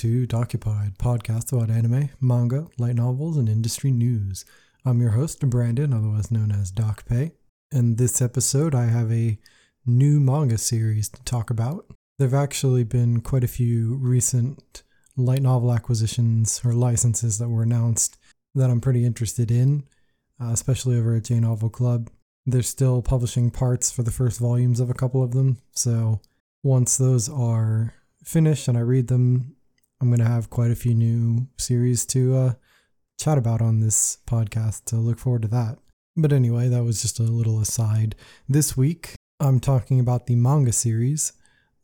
to 0.00 0.26
podcast 0.26 1.52
about 1.52 1.68
anime, 1.68 2.08
manga, 2.22 2.66
light 2.78 2.94
novels, 2.94 3.36
and 3.36 3.50
industry 3.50 3.90
news. 3.90 4.46
I'm 4.82 5.02
your 5.02 5.10
host, 5.10 5.40
Brandon, 5.40 5.92
otherwise 5.92 6.30
known 6.30 6.52
as 6.52 6.72
Dokupe. 6.72 7.32
In 7.70 7.96
this 7.96 8.22
episode, 8.22 8.74
I 8.74 8.86
have 8.86 9.12
a 9.12 9.38
new 9.84 10.18
manga 10.18 10.56
series 10.56 11.10
to 11.10 11.22
talk 11.24 11.50
about. 11.50 11.84
There 12.18 12.26
have 12.26 12.32
actually 12.32 12.82
been 12.82 13.20
quite 13.20 13.44
a 13.44 13.48
few 13.48 13.96
recent 13.96 14.84
light 15.18 15.42
novel 15.42 15.70
acquisitions 15.70 16.62
or 16.64 16.72
licenses 16.72 17.36
that 17.36 17.50
were 17.50 17.62
announced 17.62 18.16
that 18.54 18.70
I'm 18.70 18.80
pretty 18.80 19.04
interested 19.04 19.50
in, 19.50 19.84
uh, 20.40 20.48
especially 20.52 20.98
over 20.98 21.16
at 21.16 21.24
J 21.24 21.40
Novel 21.40 21.68
Club. 21.68 22.08
They're 22.46 22.62
still 22.62 23.02
publishing 23.02 23.50
parts 23.50 23.90
for 23.90 24.02
the 24.02 24.10
first 24.10 24.40
volumes 24.40 24.80
of 24.80 24.88
a 24.88 24.94
couple 24.94 25.22
of 25.22 25.32
them, 25.32 25.58
so 25.72 26.22
once 26.62 26.96
those 26.96 27.28
are 27.28 27.92
finished 28.24 28.66
and 28.66 28.78
I 28.78 28.80
read 28.80 29.08
them, 29.08 29.56
I'm 30.00 30.08
going 30.08 30.20
to 30.20 30.24
have 30.24 30.48
quite 30.48 30.70
a 30.70 30.76
few 30.76 30.94
new 30.94 31.46
series 31.58 32.06
to 32.06 32.34
uh, 32.34 32.52
chat 33.18 33.36
about 33.36 33.60
on 33.60 33.80
this 33.80 34.16
podcast. 34.26 34.88
So 34.88 34.96
look 34.96 35.18
forward 35.18 35.42
to 35.42 35.48
that. 35.48 35.76
But 36.16 36.32
anyway, 36.32 36.68
that 36.68 36.84
was 36.84 37.02
just 37.02 37.20
a 37.20 37.24
little 37.24 37.60
aside. 37.60 38.14
This 38.48 38.78
week, 38.78 39.14
I'm 39.40 39.60
talking 39.60 40.00
about 40.00 40.26
the 40.26 40.36
manga 40.36 40.72
series 40.72 41.34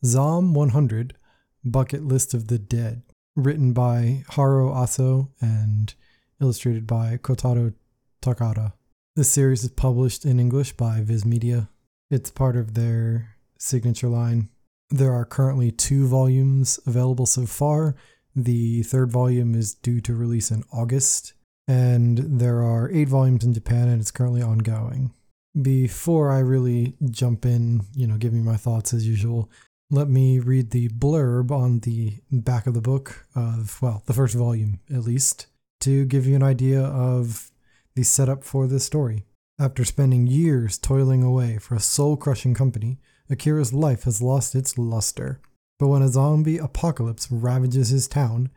Zom 0.02 0.54
100 0.54 1.14
Bucket 1.62 2.04
List 2.04 2.32
of 2.32 2.48
the 2.48 2.58
Dead, 2.58 3.02
written 3.34 3.74
by 3.74 4.24
Haro 4.30 4.72
Aso 4.72 5.28
and 5.42 5.94
illustrated 6.40 6.86
by 6.86 7.18
Kotaro 7.18 7.74
Takata. 8.22 8.72
This 9.14 9.30
series 9.30 9.62
is 9.62 9.70
published 9.70 10.24
in 10.24 10.40
English 10.40 10.72
by 10.72 11.02
Viz 11.02 11.26
Media. 11.26 11.68
It's 12.10 12.30
part 12.30 12.56
of 12.56 12.72
their 12.72 13.36
signature 13.58 14.08
line 14.08 14.48
there 14.90 15.12
are 15.12 15.24
currently 15.24 15.70
two 15.72 16.06
volumes 16.06 16.78
available 16.86 17.26
so 17.26 17.46
far. 17.46 17.96
The 18.38 18.82
third 18.82 19.10
volume 19.10 19.54
is 19.54 19.74
due 19.74 20.02
to 20.02 20.14
release 20.14 20.50
in 20.50 20.62
August, 20.70 21.32
and 21.66 22.18
there 22.18 22.62
are 22.62 22.90
eight 22.92 23.08
volumes 23.08 23.44
in 23.44 23.54
Japan, 23.54 23.88
and 23.88 23.98
it's 23.98 24.10
currently 24.10 24.42
ongoing. 24.42 25.14
Before 25.60 26.30
I 26.30 26.40
really 26.40 26.96
jump 27.10 27.46
in, 27.46 27.86
you 27.94 28.06
know, 28.06 28.18
giving 28.18 28.44
my 28.44 28.58
thoughts 28.58 28.92
as 28.92 29.08
usual, 29.08 29.50
let 29.90 30.08
me 30.08 30.38
read 30.38 30.70
the 30.70 30.90
blurb 30.90 31.50
on 31.50 31.80
the 31.80 32.18
back 32.30 32.66
of 32.66 32.74
the 32.74 32.82
book 32.82 33.26
of, 33.34 33.80
well, 33.80 34.02
the 34.04 34.12
first 34.12 34.34
volume 34.34 34.80
at 34.92 35.04
least, 35.04 35.46
to 35.80 36.04
give 36.04 36.26
you 36.26 36.36
an 36.36 36.42
idea 36.42 36.82
of 36.82 37.50
the 37.94 38.02
setup 38.02 38.44
for 38.44 38.66
this 38.66 38.84
story. 38.84 39.24
After 39.58 39.82
spending 39.86 40.26
years 40.26 40.76
toiling 40.76 41.22
away 41.22 41.56
for 41.56 41.74
a 41.74 41.80
soul 41.80 42.18
crushing 42.18 42.52
company, 42.52 42.98
Akira's 43.30 43.72
life 43.72 44.02
has 44.02 44.20
lost 44.20 44.54
its 44.54 44.76
luster. 44.76 45.40
But 45.78 45.88
when 45.88 46.02
a 46.02 46.08
zombie 46.08 46.58
apocalypse 46.58 47.30
ravages 47.30 47.90
his 47.90 48.08
town, 48.08 48.50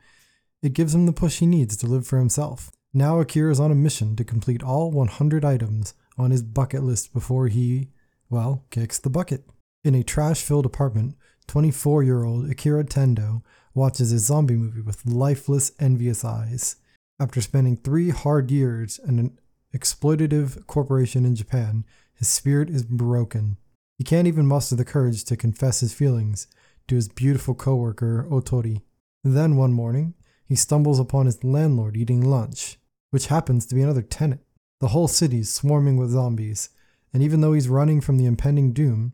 it 0.62 0.72
gives 0.72 0.94
him 0.94 1.06
the 1.06 1.12
push 1.12 1.38
he 1.38 1.46
needs 1.46 1.76
to 1.78 1.86
live 1.86 2.06
for 2.06 2.18
himself. 2.18 2.70
Now 2.92 3.20
Akira 3.20 3.52
is 3.52 3.60
on 3.60 3.70
a 3.70 3.76
mission 3.76 4.16
to 4.16 4.24
complete 4.24 4.62
all 4.62 4.90
100 4.90 5.44
items 5.44 5.94
on 6.18 6.30
his 6.30 6.42
bucket 6.42 6.82
list 6.82 7.12
before 7.12 7.48
he, 7.48 7.88
well, 8.28 8.64
kicks 8.70 8.98
the 8.98 9.10
bucket. 9.10 9.44
In 9.84 9.94
a 9.94 10.02
trash 10.02 10.42
filled 10.42 10.66
apartment, 10.66 11.16
24 11.46 12.02
year 12.02 12.24
old 12.24 12.50
Akira 12.50 12.84
Tendo 12.84 13.42
watches 13.74 14.12
a 14.12 14.18
zombie 14.18 14.56
movie 14.56 14.80
with 14.80 15.06
lifeless, 15.06 15.72
envious 15.78 16.24
eyes. 16.24 16.76
After 17.18 17.40
spending 17.40 17.76
three 17.76 18.10
hard 18.10 18.50
years 18.50 18.98
in 18.98 19.18
an 19.18 19.38
exploitative 19.74 20.66
corporation 20.66 21.24
in 21.24 21.36
Japan, 21.36 21.84
his 22.14 22.28
spirit 22.28 22.68
is 22.70 22.82
broken. 22.82 23.56
He 23.98 24.04
can't 24.04 24.26
even 24.26 24.46
muster 24.46 24.74
the 24.74 24.84
courage 24.84 25.24
to 25.24 25.36
confess 25.36 25.80
his 25.80 25.92
feelings 25.92 26.46
to 26.90 26.96
his 26.96 27.08
beautiful 27.08 27.54
coworker, 27.54 28.26
Otori. 28.30 28.82
Then 29.22 29.56
one 29.56 29.72
morning, 29.72 30.14
he 30.44 30.56
stumbles 30.56 30.98
upon 30.98 31.26
his 31.26 31.44
landlord 31.44 31.96
eating 31.96 32.20
lunch, 32.20 32.78
which 33.10 33.28
happens 33.28 33.64
to 33.66 33.76
be 33.76 33.82
another 33.82 34.02
tenant. 34.02 34.40
The 34.80 34.88
whole 34.88 35.06
city's 35.06 35.52
swarming 35.52 35.96
with 35.96 36.10
zombies, 36.10 36.70
and 37.14 37.22
even 37.22 37.40
though 37.40 37.52
he's 37.52 37.68
running 37.68 38.00
from 38.00 38.18
the 38.18 38.26
impending 38.26 38.72
doom, 38.72 39.12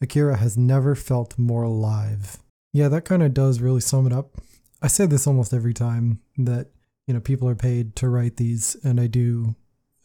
Akira 0.00 0.38
has 0.38 0.56
never 0.56 0.94
felt 0.94 1.38
more 1.38 1.62
alive. 1.62 2.38
Yeah, 2.72 2.88
that 2.88 3.04
kind 3.04 3.22
of 3.22 3.34
does 3.34 3.60
really 3.60 3.82
sum 3.82 4.06
it 4.06 4.14
up. 4.14 4.36
I 4.80 4.86
say 4.86 5.04
this 5.04 5.26
almost 5.26 5.52
every 5.52 5.74
time 5.74 6.20
that, 6.38 6.68
you 7.06 7.12
know, 7.12 7.20
people 7.20 7.50
are 7.50 7.54
paid 7.54 7.96
to 7.96 8.08
write 8.08 8.38
these, 8.38 8.76
and 8.82 8.98
I 8.98 9.08
do, 9.08 9.54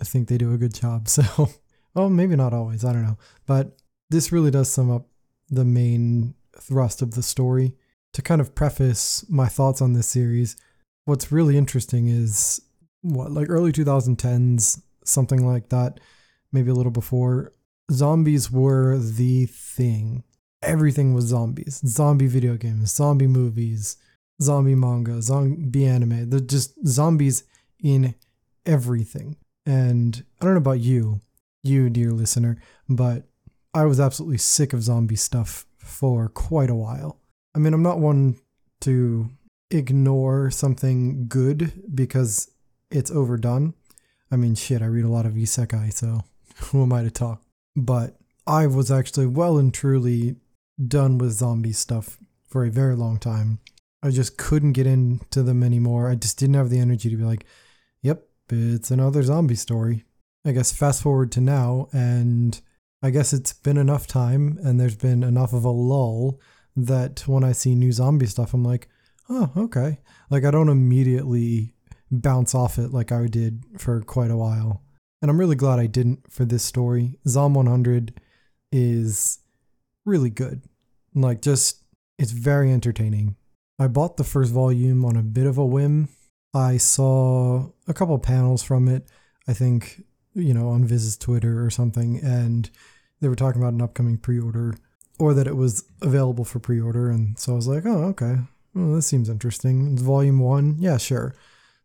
I 0.02 0.04
think 0.04 0.28
they 0.28 0.38
do 0.38 0.54
a 0.54 0.58
good 0.58 0.74
job. 0.74 1.08
So, 1.16 1.50
well, 1.94 2.10
maybe 2.10 2.36
not 2.36 2.54
always, 2.54 2.84
I 2.84 2.92
don't 2.92 3.04
know. 3.04 3.18
But 3.46 3.78
this 4.10 4.34
really 4.34 4.52
does 4.52 4.70
sum 4.70 4.92
up 4.92 5.08
the 5.50 5.64
main 5.64 6.34
thrust 6.60 7.02
of 7.02 7.12
the 7.12 7.24
story. 7.24 7.74
To 8.14 8.22
kind 8.22 8.40
of 8.40 8.56
preface 8.56 9.26
my 9.30 9.48
thoughts 9.48 9.82
on 9.82 9.94
this 9.94 10.08
series, 10.08 10.56
what's 11.04 11.32
really 11.32 11.58
interesting 11.58 12.08
is 12.08 12.62
what, 13.02 13.32
like 13.32 13.50
early 13.50 13.72
2010s, 13.72 14.82
something 15.04 15.46
like 15.46 15.70
that, 15.70 16.00
maybe 16.52 16.72
a 16.72 16.74
little 16.74 16.92
before, 16.92 17.54
zombies 17.92 18.50
were 18.50 18.98
the 18.98 19.46
thing. 19.48 20.24
Everything 20.62 21.14
was 21.14 21.26
zombies. 21.26 21.82
Zombie 21.86 22.28
video 22.28 22.56
games, 22.56 22.92
zombie 22.92 23.28
movies, 23.28 23.98
zombie 24.42 24.76
manga, 24.76 25.22
zombie 25.22 25.86
anime. 25.86 26.30
They're 26.30 26.40
just 26.40 26.74
zombies 26.88 27.44
in 27.84 28.16
everything. 28.66 29.38
And 29.66 30.24
I 30.40 30.46
don't 30.46 30.54
know 30.54 30.60
about 30.60 30.80
you, 30.80 31.20
you, 31.64 31.90
dear 31.90 32.12
listener, 32.12 32.58
but 32.88 33.28
I 33.74 33.86
was 33.86 34.00
absolutely 34.00 34.38
sick 34.38 34.74
of 34.74 34.84
zombie 34.84 35.16
stuff 35.16 35.66
for 35.86 36.30
quite 36.30 36.70
a 36.70 36.76
while. 36.76 37.20
I 37.56 37.60
mean, 37.60 37.74
I'm 37.74 37.84
not 37.84 38.00
one 38.00 38.38
to 38.82 39.30
ignore 39.72 40.52
something 40.52 41.28
good 41.28 41.72
because 41.94 42.52
it's 42.92 43.12
overdone. 43.12 43.74
I 44.32 44.36
mean, 44.36 44.56
shit, 44.56 44.82
I 44.82 44.86
read 44.86 45.06
a 45.06 45.10
lot 45.10 45.26
of 45.26 45.34
isekai, 45.34 45.94
so 45.94 46.24
who 46.58 46.84
am 46.84 46.92
I 46.92 47.04
to 47.04 47.12
talk? 47.12 47.42
But 47.76 48.18
I 48.48 48.68
was 48.68 48.92
actually 48.92 49.28
well 49.28 49.58
and 49.58 49.74
truly 49.74 50.36
done 50.86 51.18
with 51.18 51.34
zombie 51.34 51.72
stuff 51.72 52.18
for 52.48 52.66
a 52.66 52.72
very 52.72 52.96
long 52.96 53.18
time. 53.18 53.60
I 54.04 54.10
just 54.10 54.38
couldn't 54.38 54.74
get 54.74 54.88
into 54.88 55.42
them 55.42 55.64
anymore. 55.64 56.10
I 56.10 56.16
just 56.16 56.38
didn't 56.38 56.56
have 56.56 56.70
the 56.70 56.80
energy 56.80 57.10
to 57.10 57.18
be 57.18 57.24
like, 57.24 57.46
yep, 58.02 58.28
it's 58.50 58.92
another 58.92 59.24
zombie 59.24 59.56
story. 59.56 60.04
I 60.46 60.52
guess 60.52 60.72
fast 60.72 61.02
forward 61.02 61.32
to 61.34 61.42
now, 61.42 61.88
and 61.92 62.60
I 63.06 63.12
guess 63.12 63.34
it's 63.34 63.54
been 63.54 63.78
enough 63.78 64.08
time 64.08 64.58
and 64.64 64.80
there's 64.80 64.96
been 64.96 65.22
enough 65.22 65.54
of 65.54 65.64
a 65.64 65.70
lull 65.70 66.40
that 66.76 67.28
when 67.28 67.44
I 67.44 67.52
see 67.52 67.76
new 67.76 67.92
zombie 67.92 68.26
stuff, 68.26 68.56
I'm 68.56 68.64
like, 68.64 68.90
oh, 69.30 69.52
okay. 69.56 70.00
Like 70.32 70.44
I 70.44 70.50
don't 70.50 70.70
immediately 70.70 71.76
bounce 72.10 72.56
off 72.56 72.80
it 72.80 72.92
like 72.94 73.12
I 73.12 73.28
did 73.28 73.64
for 73.78 74.02
quite 74.02 74.32
a 74.32 74.36
while. 74.36 74.82
And 75.22 75.30
I'm 75.30 75.40
really 75.40 75.56
glad 75.56 75.78
I 75.78 75.86
didn't 75.86 76.32
for 76.34 76.46
this 76.46 76.64
story. 76.64 77.20
Zom 77.28 77.54
100 77.54 78.20
is 78.72 79.38
really 80.04 80.32
good. 80.32 80.64
Like, 81.14 81.44
just, 81.44 81.84
it's 82.18 82.32
very 82.32 82.72
entertaining. 82.72 83.36
I 83.78 83.86
bought 83.86 84.18
the 84.18 84.24
first 84.24 84.52
volume 84.52 85.06
on 85.06 85.16
a 85.16 85.22
bit 85.22 85.46
of 85.46 85.60
a 85.60 85.66
whim. 85.66 86.10
I 86.56 86.78
saw 86.78 87.70
a 87.88 87.94
couple 87.94 88.18
panels 88.18 88.64
from 88.64 88.88
it, 88.88 89.08
I 89.48 89.54
think, 89.54 90.02
you 90.34 90.56
know, 90.56 90.70
on 90.70 90.86
Viz's 90.86 91.18
Twitter 91.18 91.64
or 91.64 91.70
something, 91.70 92.20
and 92.24 92.68
they 93.22 93.28
were 93.28 93.36
talking 93.36 93.62
about 93.62 93.74
an 93.74 93.82
upcoming 93.82 94.18
pre-order 94.18 94.76
or 95.20 95.34
that 95.34 95.48
it 95.48 95.56
was 95.56 95.86
available 96.02 96.46
for 96.46 96.60
pre-order. 96.60 97.10
And 97.10 97.38
so 97.40 97.54
i 97.54 97.56
was 97.56 97.68
like 97.68 97.86
oh 97.86 98.04
okay. 98.06 98.38
Well 98.74 98.96
this 98.96 99.08
seems 99.08 99.30
interesting. 99.30 99.94
It's 99.94 100.02
volume 100.02 100.40
one? 100.40 100.76
Yeah 100.80 100.98
sure. 100.98 101.36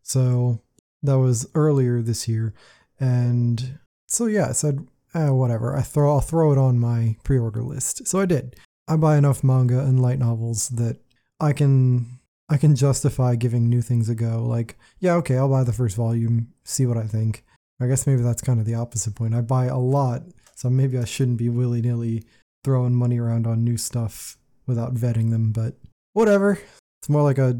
So 0.03 0.61
that 1.03 1.17
was 1.17 1.47
earlier 1.55 2.01
this 2.01 2.27
year. 2.27 2.53
And 2.99 3.79
so 4.07 4.25
yeah 4.25 4.49
i 4.49 4.51
said 4.51 4.87
eh, 5.13 5.29
whatever. 5.29 5.75
I 5.75 5.81
throw 5.81 6.11
i'll 6.11 6.21
throw 6.21 6.51
it 6.51 6.57
on 6.57 6.79
my 6.79 7.15
pre-order 7.23 7.63
list. 7.63 8.07
So 8.07 8.19
i 8.19 8.25
did. 8.25 8.55
I 8.87 8.97
buy 8.97 9.17
enough 9.17 9.43
manga 9.43 9.79
and 9.79 10.01
light 10.01 10.19
novels 10.19 10.69
that 10.69 10.97
i 11.39 11.53
can 11.53 12.19
i 12.49 12.57
can 12.57 12.75
justify 12.75 13.35
giving 13.35 13.69
new 13.69 13.81
things 13.81 14.09
a 14.09 14.15
go. 14.15 14.43
Like 14.43 14.77
yeah 14.99 15.13
okay 15.15 15.37
i'll 15.37 15.49
buy 15.49 15.63
the 15.63 15.73
first 15.73 15.95
volume 15.95 16.53
see 16.63 16.85
what 16.85 16.97
i 16.97 17.03
think. 17.03 17.45
I 17.79 17.87
guess 17.87 18.05
maybe 18.05 18.21
that's 18.21 18.43
kind 18.43 18.59
of 18.59 18.67
the 18.67 18.75
opposite 18.75 19.15
point. 19.15 19.33
I 19.33 19.41
buy 19.41 19.65
a 19.65 19.77
lot 19.79 20.21
so 20.55 20.69
maybe 20.69 20.97
I 20.97 21.05
shouldn't 21.05 21.37
be 21.37 21.49
willy 21.49 21.81
nilly 21.81 22.23
throwing 22.63 22.95
money 22.95 23.19
around 23.19 23.47
on 23.47 23.63
new 23.63 23.77
stuff 23.77 24.37
without 24.67 24.93
vetting 24.93 25.31
them, 25.31 25.51
but 25.51 25.75
whatever. 26.13 26.59
It's 27.01 27.09
more 27.09 27.23
like 27.23 27.39
a 27.39 27.59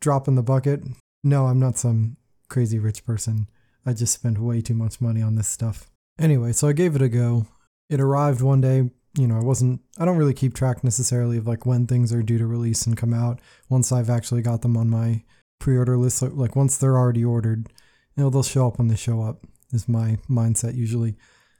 drop 0.00 0.28
in 0.28 0.36
the 0.36 0.42
bucket. 0.42 0.82
No, 1.24 1.46
I'm 1.46 1.58
not 1.58 1.78
some 1.78 2.16
crazy 2.48 2.78
rich 2.78 3.04
person. 3.04 3.48
I 3.84 3.92
just 3.92 4.14
spent 4.14 4.38
way 4.38 4.60
too 4.60 4.74
much 4.74 5.00
money 5.00 5.22
on 5.22 5.34
this 5.34 5.48
stuff. 5.48 5.90
Anyway, 6.18 6.52
so 6.52 6.68
I 6.68 6.72
gave 6.72 6.94
it 6.94 7.02
a 7.02 7.08
go. 7.08 7.46
It 7.88 8.00
arrived 8.00 8.40
one 8.40 8.60
day. 8.60 8.90
You 9.16 9.26
know, 9.26 9.36
I 9.36 9.42
wasn't, 9.42 9.80
I 9.98 10.04
don't 10.04 10.18
really 10.18 10.34
keep 10.34 10.54
track 10.54 10.84
necessarily 10.84 11.38
of 11.38 11.46
like 11.46 11.66
when 11.66 11.86
things 11.86 12.12
are 12.12 12.22
due 12.22 12.38
to 12.38 12.46
release 12.46 12.86
and 12.86 12.96
come 12.96 13.14
out. 13.14 13.40
Once 13.68 13.90
I've 13.90 14.10
actually 14.10 14.42
got 14.42 14.62
them 14.62 14.76
on 14.76 14.90
my 14.90 15.24
pre 15.58 15.76
order 15.76 15.96
list, 15.96 16.22
like 16.22 16.54
once 16.54 16.76
they're 16.76 16.98
already 16.98 17.24
ordered, 17.24 17.68
you 18.16 18.22
know, 18.22 18.30
they'll 18.30 18.42
show 18.42 18.68
up 18.68 18.78
when 18.78 18.88
they 18.88 18.96
show 18.96 19.22
up, 19.22 19.44
is 19.72 19.88
my 19.88 20.18
mindset 20.28 20.76
usually. 20.76 21.16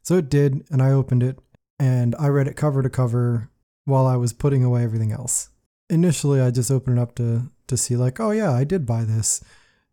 So 0.08 0.16
it 0.16 0.30
did, 0.30 0.64
and 0.70 0.80
I 0.80 0.92
opened 0.92 1.22
it 1.22 1.38
and 1.78 2.16
I 2.18 2.28
read 2.28 2.48
it 2.48 2.56
cover 2.56 2.82
to 2.82 2.88
cover 2.88 3.50
while 3.84 4.06
I 4.06 4.16
was 4.16 4.32
putting 4.32 4.64
away 4.64 4.82
everything 4.82 5.12
else. 5.12 5.50
initially 5.90 6.40
I 6.40 6.50
just 6.50 6.70
opened 6.70 6.98
it 6.98 7.02
up 7.02 7.14
to 7.16 7.42
to 7.66 7.76
see 7.76 7.94
like, 7.94 8.18
oh 8.18 8.30
yeah, 8.30 8.50
I 8.50 8.64
did 8.64 8.86
buy 8.86 9.04
this. 9.04 9.44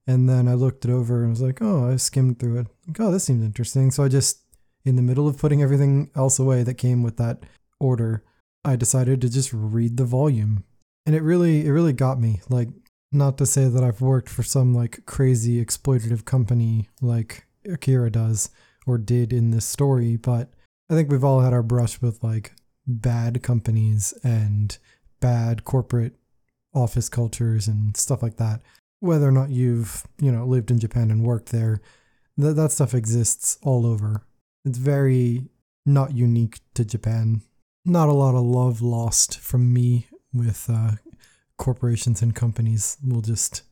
And 0.08 0.30
then 0.30 0.48
I 0.48 0.54
looked 0.54 0.86
it 0.86 0.90
over 0.90 1.20
and 1.20 1.32
was 1.32 1.42
like, 1.42 1.62
oh, 1.62 1.92
I 1.92 1.98
skimmed 1.98 2.40
through 2.40 2.60
it. 2.60 2.68
Like, 2.88 2.98
oh, 3.02 3.12
this 3.12 3.26
seems 3.26 3.44
interesting. 3.44 3.92
So 3.92 4.06
I 4.06 4.08
just 4.08 4.40
in 4.86 4.96
the 4.96 5.02
middle 5.02 5.28
of 5.28 5.38
putting 5.38 5.62
everything 5.62 6.10
else 6.16 6.40
away 6.40 6.64
that 6.64 6.76
came 6.76 7.04
with 7.04 7.18
that 7.18 7.44
order, 7.82 8.24
I 8.64 8.78
decided 8.78 9.20
to 9.20 9.30
just 9.30 9.52
read 9.52 9.98
the 9.98 10.06
volume. 10.06 10.64
And 11.06 11.14
it 11.14 11.24
really 11.24 11.66
it 11.66 11.72
really 11.72 11.92
got 11.92 12.22
me. 12.22 12.40
Like 12.48 12.70
not 13.12 13.38
to 13.40 13.46
say 13.46 13.68
that 13.68 13.84
I've 13.84 14.00
worked 14.00 14.30
for 14.30 14.44
some 14.44 14.74
like 14.74 15.06
crazy 15.06 15.62
exploitative 15.62 16.24
company 16.24 16.88
like 17.02 17.48
Akira 17.66 18.10
does 18.10 18.50
or 18.86 18.98
did 18.98 19.34
in 19.34 19.52
this 19.52 19.66
story, 19.66 20.16
but 20.16 20.50
I 20.90 20.94
think 20.94 21.10
we've 21.10 21.24
all 21.24 21.42
had 21.42 21.54
our 21.54 21.64
brush 21.64 22.02
with 22.02 22.24
like 22.24 22.54
bad 22.88 23.42
companies 23.42 24.14
and 24.24 24.78
bad 25.20 25.64
corporate 25.64 26.14
office 26.74 27.10
cultures 27.10 27.68
and 27.68 27.96
stuff 27.98 28.22
like 28.22 28.38
that. 28.38 28.62
Whether 29.00 29.28
or 29.28 29.32
not 29.32 29.50
you've, 29.50 30.04
you 30.20 30.32
know, 30.32 30.46
lived 30.46 30.72
in 30.72 30.80
Japan 30.80 31.12
and 31.12 31.26
worked 31.26 31.52
there, 31.52 31.82
that 32.38 32.54
that 32.54 32.72
stuff 32.72 32.94
exists 32.94 33.58
all 33.64 33.86
over. 33.86 34.24
It's 34.66 34.78
very 34.78 35.50
not 35.86 36.16
unique 36.16 36.60
to 36.74 36.86
Japan. 36.86 37.42
Not 37.86 38.10
a 38.10 38.14
lot 38.14 38.36
of 38.36 38.44
love 38.44 38.82
lost 38.82 39.40
from 39.40 39.72
me 39.74 40.08
with 40.34 40.70
uh, 40.70 40.92
corporations 41.58 42.22
and 42.22 42.36
companies. 42.36 42.98
We'll 43.04 43.22
just 43.22 43.64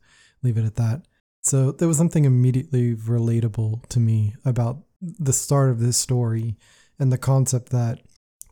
leave 0.42 0.56
it 0.56 0.64
at 0.64 0.76
that. 0.76 1.02
So 1.42 1.72
there 1.72 1.88
was 1.88 1.98
something 1.98 2.24
immediately 2.24 2.94
relatable 2.94 3.86
to 3.88 4.00
me 4.00 4.34
about 4.44 4.78
the 5.18 5.32
start 5.32 5.70
of 5.70 5.80
this 5.80 5.96
story 5.96 6.56
and 6.98 7.12
the 7.12 7.18
concept 7.18 7.70
that 7.70 8.00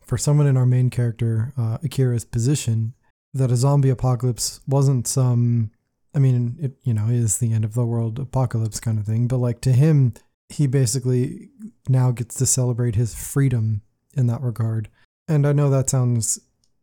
for 0.05 0.17
someone 0.17 0.47
in 0.47 0.57
our 0.57 0.65
main 0.65 0.89
character, 0.89 1.53
uh, 1.57 1.77
Akira's 1.83 2.25
position, 2.25 2.93
that 3.33 3.51
a 3.51 3.55
zombie 3.55 3.89
apocalypse 3.89 4.59
wasn't 4.67 5.07
some, 5.07 5.71
I 6.13 6.19
mean, 6.19 6.57
it, 6.61 6.73
you 6.83 6.93
know, 6.93 7.07
is 7.07 7.37
the 7.37 7.53
end 7.53 7.65
of 7.65 7.73
the 7.73 7.85
world 7.85 8.19
apocalypse 8.19 8.79
kind 8.79 8.99
of 8.99 9.05
thing, 9.05 9.27
but 9.27 9.37
like 9.37 9.61
to 9.61 9.71
him, 9.71 10.13
he 10.49 10.67
basically 10.67 11.49
now 11.89 12.11
gets 12.11 12.35
to 12.35 12.45
celebrate 12.45 12.95
his 12.95 13.15
freedom 13.15 13.81
in 14.15 14.27
that 14.27 14.41
regard. 14.41 14.89
And 15.27 15.47
I 15.47 15.53
know 15.53 15.69
that 15.69 15.89
sounds 15.89 16.39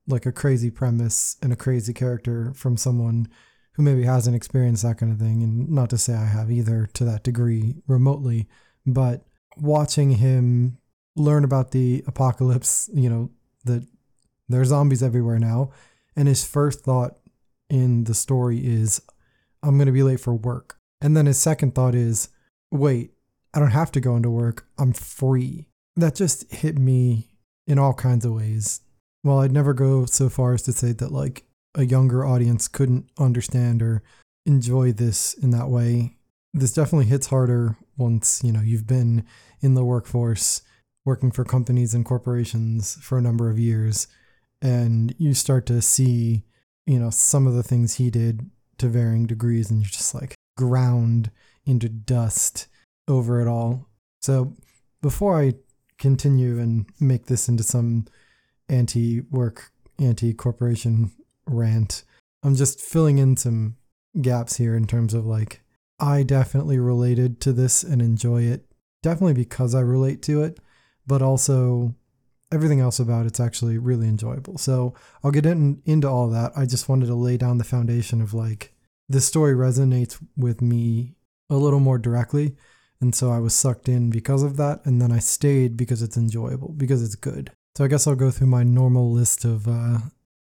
like 0.08 0.26
a 0.26 0.32
crazy 0.32 0.70
premise 0.70 1.36
and 1.42 1.52
a 1.52 1.56
crazy 1.56 1.92
character 1.92 2.52
from 2.54 2.76
someone 2.76 3.28
who 3.74 3.82
maybe 3.82 4.02
hasn't 4.04 4.34
experienced 4.34 4.82
that 4.82 4.98
kind 4.98 5.12
of 5.12 5.18
thing. 5.18 5.42
And 5.42 5.68
not 5.68 5.90
to 5.90 5.98
say 5.98 6.14
I 6.14 6.24
have 6.24 6.50
either 6.50 6.88
to 6.94 7.04
that 7.04 7.22
degree 7.22 7.76
remotely, 7.86 8.48
but 8.86 9.24
watching 9.56 10.12
him 10.12 10.78
learn 11.16 11.44
about 11.44 11.70
the 11.70 12.04
apocalypse, 12.06 12.88
you 12.92 13.10
know, 13.10 13.30
that 13.64 13.86
there's 14.48 14.68
zombies 14.68 15.02
everywhere 15.02 15.38
now. 15.38 15.70
And 16.16 16.28
his 16.28 16.44
first 16.44 16.80
thought 16.80 17.18
in 17.68 18.04
the 18.04 18.14
story 18.14 18.58
is, 18.58 19.00
I'm 19.62 19.76
going 19.76 19.86
to 19.86 19.92
be 19.92 20.02
late 20.02 20.20
for 20.20 20.34
work. 20.34 20.78
And 21.00 21.16
then 21.16 21.26
his 21.26 21.38
second 21.38 21.74
thought 21.74 21.94
is, 21.94 22.28
wait, 22.70 23.12
I 23.54 23.58
don't 23.58 23.70
have 23.70 23.92
to 23.92 24.00
go 24.00 24.16
into 24.16 24.30
work. 24.30 24.66
I'm 24.78 24.92
free. 24.92 25.68
That 25.96 26.14
just 26.14 26.52
hit 26.52 26.78
me 26.78 27.30
in 27.66 27.78
all 27.78 27.94
kinds 27.94 28.24
of 28.24 28.32
ways. 28.32 28.80
Well, 29.22 29.40
I'd 29.40 29.52
never 29.52 29.74
go 29.74 30.06
so 30.06 30.28
far 30.28 30.54
as 30.54 30.62
to 30.62 30.72
say 30.72 30.92
that 30.92 31.12
like 31.12 31.44
a 31.74 31.84
younger 31.84 32.24
audience 32.24 32.68
couldn't 32.68 33.10
understand 33.18 33.82
or 33.82 34.02
enjoy 34.46 34.92
this 34.92 35.34
in 35.34 35.50
that 35.50 35.68
way. 35.68 36.16
This 36.52 36.72
definitely 36.72 37.06
hits 37.06 37.28
harder 37.28 37.76
once, 37.96 38.42
you 38.42 38.52
know, 38.52 38.60
you've 38.60 38.86
been 38.86 39.24
in 39.60 39.74
the 39.74 39.84
workforce 39.84 40.62
working 41.04 41.30
for 41.30 41.44
companies 41.44 41.94
and 41.94 42.04
corporations 42.04 42.96
for 42.96 43.18
a 43.18 43.22
number 43.22 43.50
of 43.50 43.58
years 43.58 44.06
and 44.60 45.14
you 45.18 45.32
start 45.32 45.64
to 45.66 45.80
see, 45.80 46.44
you 46.86 46.98
know, 46.98 47.10
some 47.10 47.46
of 47.46 47.54
the 47.54 47.62
things 47.62 47.94
he 47.94 48.10
did 48.10 48.50
to 48.78 48.88
varying 48.88 49.26
degrees 49.26 49.70
and 49.70 49.80
you're 49.80 49.88
just 49.88 50.14
like 50.14 50.34
ground 50.56 51.30
into 51.64 51.88
dust 51.88 52.66
over 53.08 53.40
it 53.40 53.48
all. 53.48 53.86
So 54.20 54.56
before 55.00 55.40
I 55.40 55.54
continue 55.98 56.58
and 56.58 56.86
make 56.98 57.26
this 57.26 57.48
into 57.48 57.62
some 57.62 58.06
anti 58.68 59.20
work, 59.30 59.70
anti 59.98 60.32
corporation 60.32 61.12
rant. 61.46 62.04
I'm 62.42 62.56
just 62.56 62.80
filling 62.80 63.18
in 63.18 63.36
some 63.36 63.76
gaps 64.20 64.56
here 64.56 64.74
in 64.74 64.86
terms 64.86 65.14
of 65.14 65.26
like, 65.26 65.60
I 66.00 66.22
definitely 66.22 66.78
related 66.78 67.40
to 67.42 67.52
this 67.52 67.82
and 67.82 68.00
enjoy 68.00 68.42
it. 68.42 68.66
Definitely 69.02 69.34
because 69.34 69.74
I 69.74 69.80
relate 69.80 70.22
to 70.22 70.42
it, 70.42 70.58
but 71.06 71.22
also 71.22 71.94
everything 72.52 72.80
else 72.80 72.98
about 72.98 73.26
it's 73.26 73.40
actually 73.40 73.78
really 73.78 74.08
enjoyable. 74.08 74.58
So 74.58 74.94
I'll 75.22 75.30
get 75.30 75.46
in, 75.46 75.82
into 75.84 76.08
all 76.08 76.28
that. 76.30 76.52
I 76.56 76.66
just 76.66 76.88
wanted 76.88 77.06
to 77.06 77.14
lay 77.14 77.36
down 77.36 77.58
the 77.58 77.64
foundation 77.64 78.20
of 78.20 78.34
like, 78.34 78.74
this 79.08 79.26
story 79.26 79.54
resonates 79.54 80.18
with 80.36 80.62
me 80.62 81.14
a 81.48 81.56
little 81.56 81.80
more 81.80 81.98
directly. 81.98 82.56
And 83.00 83.14
so 83.14 83.30
I 83.30 83.38
was 83.38 83.54
sucked 83.54 83.88
in 83.88 84.10
because 84.10 84.42
of 84.42 84.56
that. 84.58 84.84
And 84.84 85.00
then 85.00 85.10
I 85.10 85.18
stayed 85.18 85.76
because 85.76 86.02
it's 86.02 86.16
enjoyable, 86.16 86.74
because 86.76 87.02
it's 87.02 87.14
good. 87.14 87.50
So 87.76 87.84
I 87.84 87.88
guess 87.88 88.06
I'll 88.06 88.14
go 88.14 88.30
through 88.30 88.48
my 88.48 88.62
normal 88.62 89.10
list 89.10 89.44
of 89.44 89.66
uh, 89.66 89.98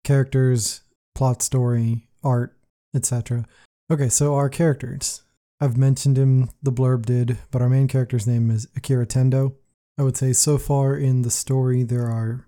characters, 0.05 0.83
plot 1.15 1.43
story, 1.43 2.09
art, 2.25 2.57
etc. 2.95 3.45
Okay, 3.91 4.09
so 4.09 4.35
our 4.35 4.49
characters. 4.49 5.23
I've 5.61 5.77
mentioned 5.77 6.19
him, 6.19 6.51
the 6.63 6.73
blurb 6.73 7.07
did, 7.07 7.39
but 7.51 7.63
our 7.63 7.69
main 7.69 7.89
character's 7.89 8.27
name 8.27 8.51
is 8.51 8.69
Akira 8.77 9.07
Tendo. 9.07 9.55
I 9.99 10.03
would 10.03 10.17
say 10.17 10.35
so 10.35 10.59
far 10.59 10.95
in 10.95 11.23
the 11.23 11.31
story, 11.31 11.83
there 11.83 12.11
are 12.11 12.47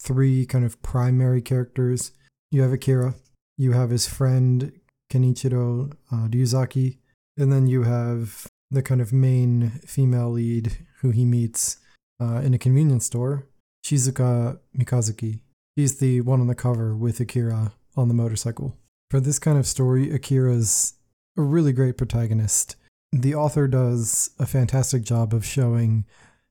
three 0.00 0.44
kind 0.44 0.64
of 0.64 0.82
primary 0.82 1.40
characters. 1.40 2.10
You 2.50 2.62
have 2.62 2.72
Akira, 2.72 3.14
you 3.56 3.72
have 3.72 3.90
his 3.90 4.08
friend 4.08 4.72
Kenichiro 5.10 5.92
uh, 6.10 6.28
Ryuzaki, 6.28 6.98
and 7.36 7.52
then 7.52 7.68
you 7.68 7.84
have 7.84 8.48
the 8.70 8.82
kind 8.82 9.00
of 9.00 9.12
main 9.12 9.70
female 9.86 10.30
lead 10.30 10.78
who 11.00 11.10
he 11.10 11.24
meets 11.24 11.78
uh, 12.20 12.40
in 12.44 12.54
a 12.54 12.58
convenience 12.58 13.06
store, 13.06 13.46
Shizuka 13.84 14.58
Mikazuki. 14.76 15.40
She's 15.76 15.98
the 15.98 16.22
one 16.22 16.40
on 16.40 16.48
the 16.48 16.56
cover 16.56 16.96
with 16.96 17.20
Akira 17.20 17.72
on 17.96 18.08
the 18.08 18.14
motorcycle. 18.14 18.76
For 19.10 19.20
this 19.20 19.38
kind 19.38 19.56
of 19.56 19.66
story, 19.66 20.10
Akira's 20.10 20.94
a 21.38 21.42
really 21.42 21.72
great 21.72 21.96
protagonist. 21.96 22.76
The 23.12 23.34
author 23.34 23.66
does 23.68 24.30
a 24.38 24.44
fantastic 24.44 25.02
job 25.02 25.32
of 25.32 25.46
showing 25.46 26.04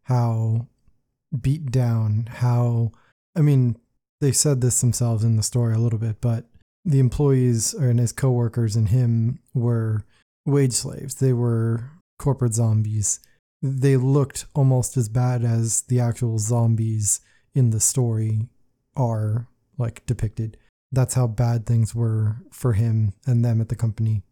how 0.04 0.68
beat 1.40 1.70
down, 1.70 2.30
how, 2.32 2.92
I 3.36 3.42
mean, 3.42 3.78
they 4.22 4.32
said 4.32 4.62
this 4.62 4.82
themselves 4.82 5.24
in 5.24 5.36
the 5.36 5.44
story 5.44 5.76
a 5.76 5.80
little 5.80 6.00
bit, 6.00 6.22
but 6.22 6.46
the 6.84 7.00
employees 7.00 7.74
and 7.74 8.00
his 8.00 8.12
coworkers 8.12 8.76
and 8.76 8.90
him 8.90 9.40
were 9.54 10.06
wage 10.46 10.74
slaves. 10.74 11.16
They 11.16 11.34
were 11.34 11.92
corporate 12.18 12.56
zombies 12.56 13.20
they 13.62 13.98
looked 13.98 14.46
almost 14.54 14.98
as 14.98 15.10
bad 15.10 15.44
as 15.44 15.82
the 15.84 16.00
actual 16.00 16.38
zombies 16.38 17.22
in 17.54 17.72
the 17.72 17.80
story 17.80 18.50
are 18.96 19.48
like 19.78 20.06
depicted. 20.06 20.58
That's 20.92 21.16
how 21.16 21.28
bad 21.28 21.66
things 21.66 21.94
were 21.94 22.38
for 22.52 22.74
him 22.74 23.14
and 23.26 23.44
them 23.44 23.60
at 23.62 23.70
the 23.70 23.76
company 23.76 24.24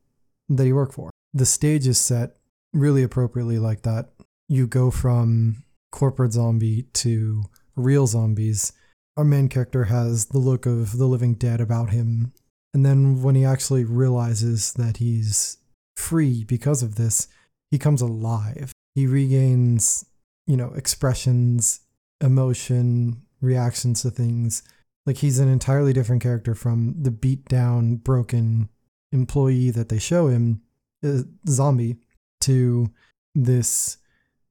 that 0.49 0.65
he 0.65 0.73
work 0.73 0.91
for. 0.91 1.09
The 1.33 1.45
stage 1.45 1.87
is 1.87 1.97
set 1.97 2.37
really 2.73 3.03
appropriately 3.03 3.59
like 3.59 3.81
that. 3.83 4.11
You 4.47 4.67
go 4.67 4.91
from 4.91 5.63
corporate 5.91 6.33
zombie 6.33 6.83
to 6.93 7.43
real 7.75 8.07
zombies. 8.07 8.73
Our 9.17 9.23
main 9.23 9.49
character 9.49 9.85
has 9.85 10.27
the 10.27 10.39
look 10.39 10.65
of 10.65 10.97
the 10.97 11.05
living 11.05 11.35
dead 11.35 11.61
about 11.61 11.89
him. 11.89 12.33
And 12.73 12.85
then 12.85 13.21
when 13.21 13.35
he 13.35 13.45
actually 13.45 13.85
realizes 13.85 14.73
that 14.73 14.97
he's 14.97 15.57
free 15.95 16.43
because 16.43 16.83
of 16.83 16.95
this, 16.95 17.27
he 17.71 17.79
comes 17.79 18.01
alive 18.01 18.73
he 18.95 19.05
regains, 19.05 20.05
you 20.47 20.55
know, 20.55 20.71
expressions, 20.73 21.81
emotion, 22.21 23.21
reactions 23.41 24.01
to 24.01 24.09
things. 24.09 24.63
Like 25.05 25.17
he's 25.17 25.37
an 25.37 25.49
entirely 25.49 25.93
different 25.93 26.23
character 26.23 26.55
from 26.55 26.95
the 26.97 27.11
beat 27.11 27.45
down, 27.45 27.97
broken 27.97 28.69
employee 29.15 29.71
that 29.71 29.89
they 29.89 29.99
show 29.99 30.27
him, 30.27 30.61
uh, 31.03 31.19
zombie, 31.47 31.97
to 32.41 32.91
this 33.33 33.97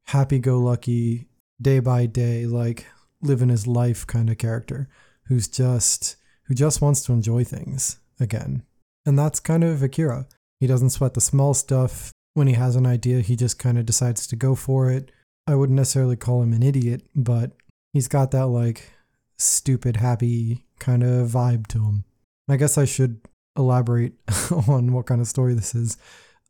happy 0.07 0.39
go 0.39 0.59
lucky, 0.59 1.29
day 1.61 1.81
by 1.81 2.07
day, 2.07 2.47
like 2.47 2.87
living 3.23 3.49
his 3.49 3.67
life 3.67 4.07
kind 4.07 4.29
of 4.29 4.39
character 4.39 4.89
who's 5.29 5.49
just 5.49 6.17
who 6.47 6.55
just 6.55 6.83
wants 6.83 7.03
to 7.05 7.13
enjoy 7.13 7.45
things 7.45 7.99
again. 8.21 8.63
And 9.07 9.19
that's 9.19 9.41
kind 9.41 9.65
of 9.65 9.83
Akira. 9.83 10.27
He 10.61 10.67
doesn't 10.67 10.91
sweat 10.91 11.15
the 11.15 11.21
small 11.21 11.55
stuff 11.55 12.13
when 12.35 12.49
he 12.49 12.55
has 12.55 12.77
an 12.77 12.87
idea, 12.87 13.21
he 13.21 13.37
just 13.37 13.59
kind 13.59 13.79
of 13.79 13.87
decides 13.87 14.27
to 14.27 14.37
go 14.37 14.55
for 14.55 14.91
it. 14.91 15.11
I 15.47 15.55
wouldn't 15.55 15.77
necessarily 15.77 16.17
call 16.17 16.43
him 16.43 16.53
an 16.53 16.63
idiot, 16.63 17.03
but 17.15 17.53
he's 17.93 18.09
got 18.09 18.33
that 18.33 18.49
like 18.49 18.91
stupid, 19.39 19.97
happy 19.97 20.67
kind 20.79 21.03
of 21.03 21.29
vibe 21.29 21.69
to 21.69 21.79
him. 21.79 22.05
I 22.49 22.57
guess 22.57 22.77
I 22.77 22.85
should 22.85 23.21
elaborate 23.57 24.15
on 24.69 24.93
what 24.93 25.07
kind 25.07 25.21
of 25.21 25.27
story 25.27 25.55
this 25.55 25.75
is. 25.75 25.97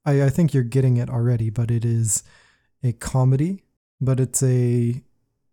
I, 0.04 0.24
I 0.24 0.30
think 0.30 0.52
you're 0.52 0.62
getting 0.62 0.96
it 0.96 1.10
already, 1.10 1.50
but 1.50 1.70
it 1.70 1.84
is 1.84 2.22
a 2.82 2.92
comedy, 2.92 3.64
but 4.00 4.20
it's 4.20 4.42
a, 4.42 5.02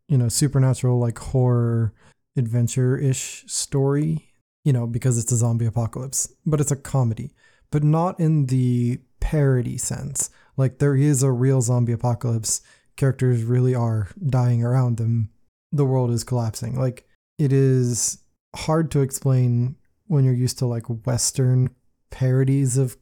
you 0.08 0.18
know, 0.18 0.30
supernatural, 0.30 1.00
like 1.00 1.18
horror 1.20 1.94
adventure 2.38 2.98
ish 2.98 3.44
story. 3.48 4.28
you 4.64 4.74
know, 4.74 4.86
because 4.86 5.18
it's 5.18 5.32
a 5.32 5.38
zombie 5.38 5.66
apocalypse, 5.66 6.32
but 6.46 6.62
it's 6.62 6.72
a 6.72 6.76
comedy, 6.76 7.32
but 7.72 7.84
not 7.84 8.20
in 8.20 8.46
the 8.46 9.00
parody 9.20 9.78
sense. 9.78 10.30
Like 10.58 10.78
there 10.80 10.96
is 10.96 11.24
a 11.24 11.32
real 11.32 11.62
zombie 11.62 11.94
apocalypse. 11.94 12.62
Characters 12.96 13.44
really 13.44 13.74
are 13.74 14.10
dying 14.24 14.64
around 14.64 14.98
them. 14.98 15.32
The 15.72 15.86
world 15.86 16.12
is 16.12 16.24
collapsing. 16.24 16.78
Like 16.78 17.08
it 17.40 17.52
is 17.52 18.20
hard 18.56 18.92
to 18.92 19.02
explain 19.02 19.78
when 20.12 20.26
you're 20.26 20.34
used 20.34 20.60
to 20.60 20.66
like 20.66 20.84
Western 21.06 21.70
parodies 22.10 22.78
of 22.78 22.98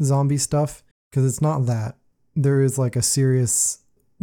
zombie 0.00 0.38
stuff 0.38 0.84
because 1.10 1.26
it's 1.26 1.42
not 1.42 1.66
that. 1.66 1.96
There 2.36 2.62
is 2.62 2.78
like 2.78 2.94
a 2.94 3.02
serious 3.02 3.78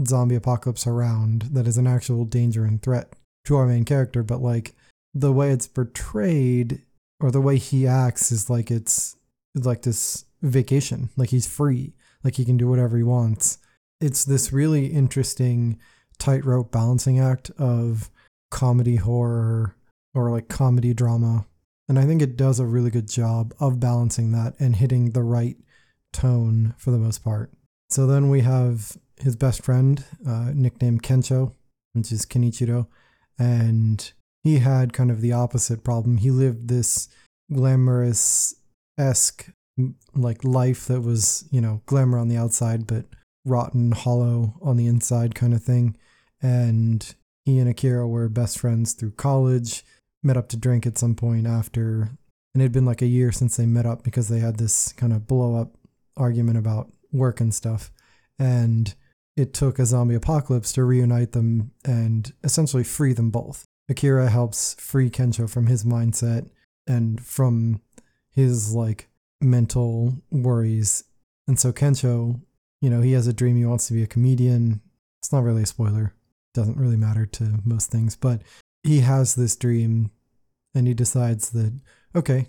zombie 0.07 0.35
apocalypse 0.35 0.87
around 0.87 1.49
that 1.51 1.67
is 1.67 1.77
an 1.77 1.85
actual 1.85 2.23
danger 2.23 2.63
and 2.63 2.81
threat 2.81 3.11
to 3.43 3.57
our 3.57 3.65
main 3.65 3.83
character, 3.83 4.23
but 4.23 4.41
like 4.41 4.73
the 5.13 5.33
way 5.33 5.51
it's 5.51 5.67
portrayed 5.67 6.81
or 7.19 7.29
the 7.29 7.41
way 7.41 7.57
he 7.57 7.85
acts 7.85 8.31
is 8.31 8.49
like 8.49 8.71
it's 8.71 9.17
like 9.55 9.81
this 9.81 10.23
vacation, 10.41 11.09
like 11.17 11.31
he's 11.31 11.45
free, 11.45 11.93
like 12.23 12.35
he 12.35 12.45
can 12.45 12.55
do 12.55 12.69
whatever 12.69 12.95
he 12.95 13.03
wants. 13.03 13.57
It's 13.99 14.23
this 14.23 14.53
really 14.53 14.85
interesting 14.85 15.77
tightrope 16.19 16.71
balancing 16.71 17.19
act 17.19 17.51
of 17.57 18.09
comedy 18.49 18.95
horror 18.95 19.75
or 20.15 20.31
like 20.31 20.47
comedy 20.47 20.93
drama. 20.93 21.45
And 21.89 21.97
I 21.97 22.05
think 22.05 22.21
it 22.21 22.37
does 22.37 22.59
a 22.59 22.65
really 22.65 22.91
good 22.91 23.09
job 23.09 23.53
of 23.59 23.79
balancing 23.79 24.31
that 24.31 24.53
and 24.59 24.75
hitting 24.75 25.09
the 25.09 25.23
right 25.23 25.57
tone 26.13 26.75
for 26.77 26.91
the 26.91 26.99
most 26.99 27.23
part. 27.23 27.51
So 27.89 28.05
then 28.05 28.29
we 28.29 28.41
have 28.41 28.95
his 29.19 29.35
best 29.35 29.63
friend, 29.63 30.03
uh, 30.25 30.51
nicknamed 30.53 31.01
Kencho, 31.01 31.53
which 31.93 32.11
is 32.11 32.27
Kenichiro, 32.27 32.87
and 33.39 34.11
he 34.43 34.59
had 34.59 34.93
kind 34.93 35.09
of 35.09 35.21
the 35.21 35.33
opposite 35.33 35.83
problem. 35.83 36.17
He 36.17 36.29
lived 36.29 36.67
this 36.67 37.09
glamorous 37.51 38.53
esque 38.97 39.49
like 40.13 40.43
life 40.43 40.85
that 40.85 41.01
was, 41.01 41.45
you 41.51 41.59
know, 41.59 41.81
glamour 41.87 42.19
on 42.19 42.27
the 42.27 42.37
outside, 42.37 42.85
but 42.85 43.05
rotten, 43.45 43.93
hollow 43.93 44.59
on 44.61 44.77
the 44.77 44.87
inside 44.87 45.33
kind 45.33 45.53
of 45.53 45.63
thing. 45.63 45.97
And 46.41 47.15
he 47.45 47.57
and 47.57 47.69
Akira 47.69 48.07
were 48.07 48.29
best 48.29 48.59
friends 48.59 48.93
through 48.93 49.11
college, 49.11 49.83
met 50.23 50.37
up 50.37 50.49
to 50.49 50.57
drink 50.57 50.85
at 50.85 50.97
some 50.97 51.15
point 51.15 51.47
after. 51.47 52.11
And 52.53 52.61
it 52.61 52.65
had 52.65 52.71
been 52.71 52.85
like 52.85 53.01
a 53.01 53.07
year 53.07 53.31
since 53.31 53.57
they 53.57 53.65
met 53.65 53.85
up 53.85 54.03
because 54.03 54.27
they 54.27 54.39
had 54.39 54.57
this 54.57 54.91
kind 54.93 55.13
of 55.13 55.27
blow 55.27 55.55
up 55.55 55.75
argument 56.17 56.57
about 56.57 56.91
work 57.11 57.39
and 57.39 57.53
stuff. 57.53 57.91
And 58.37 58.93
it 59.35 59.53
took 59.53 59.79
a 59.79 59.85
zombie 59.85 60.15
apocalypse 60.15 60.73
to 60.73 60.83
reunite 60.83 61.31
them 61.31 61.71
and 61.85 62.33
essentially 62.43 62.83
free 62.83 63.13
them 63.13 63.29
both. 63.29 63.65
Akira 63.87 64.29
helps 64.29 64.75
free 64.75 65.09
Kencho 65.09 65.49
from 65.49 65.67
his 65.67 65.83
mindset 65.83 66.49
and 66.85 67.23
from 67.25 67.81
his 68.31 68.73
like 68.73 69.09
mental 69.41 70.15
worries. 70.31 71.05
And 71.47 71.59
so 71.59 71.71
Kencho, 71.71 72.41
you 72.81 72.89
know, 72.89 73.01
he 73.01 73.13
has 73.13 73.27
a 73.27 73.33
dream 73.33 73.57
he 73.57 73.65
wants 73.65 73.87
to 73.87 73.93
be 73.93 74.03
a 74.03 74.07
comedian. 74.07 74.81
It's 75.21 75.31
not 75.31 75.43
really 75.43 75.63
a 75.63 75.67
spoiler. 75.67 76.13
Doesn't 76.53 76.77
really 76.77 76.97
matter 76.97 77.25
to 77.25 77.59
most 77.63 77.91
things, 77.91 78.15
but 78.15 78.41
he 78.83 79.01
has 79.01 79.35
this 79.35 79.55
dream 79.55 80.11
and 80.73 80.87
he 80.87 80.93
decides 80.93 81.49
that 81.51 81.73
okay, 82.15 82.47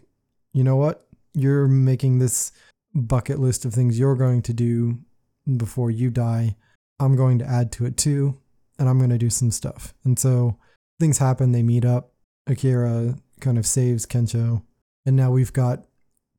you 0.53 0.65
know 0.65 0.77
what? 0.77 1.07
You're 1.35 1.69
making 1.69 2.19
this 2.19 2.53
bucket 2.95 3.39
list 3.39 3.65
of 3.65 3.73
things 3.73 3.99
you're 3.99 4.17
going 4.17 4.43
to 4.43 4.53
do 4.53 4.99
before 5.57 5.91
you 5.91 6.11
die. 6.11 6.57
I'm 6.99 7.17
going 7.17 7.39
to 7.39 7.47
add 7.47 7.73
to 7.73 7.87
it 7.87 7.97
too, 7.97 8.39
and 8.79 8.89
I'm 8.89 8.99
going 8.99 9.11
to 9.11 9.19
do 9.19 9.31
some 9.31 9.51
stuff. 9.51 9.95
And 10.05 10.19
so 10.19 10.59
things 10.99 11.19
happen, 11.19 11.53
they 11.53 11.63
meet 11.63 11.85
up. 11.85 12.13
Akira 12.47 13.17
kind 13.41 13.59
of 13.59 13.67
saves 13.67 14.07
Kencho, 14.07 14.63
and 15.07 15.17
now 15.17 15.31
we've 15.31 15.53
got 15.53 15.85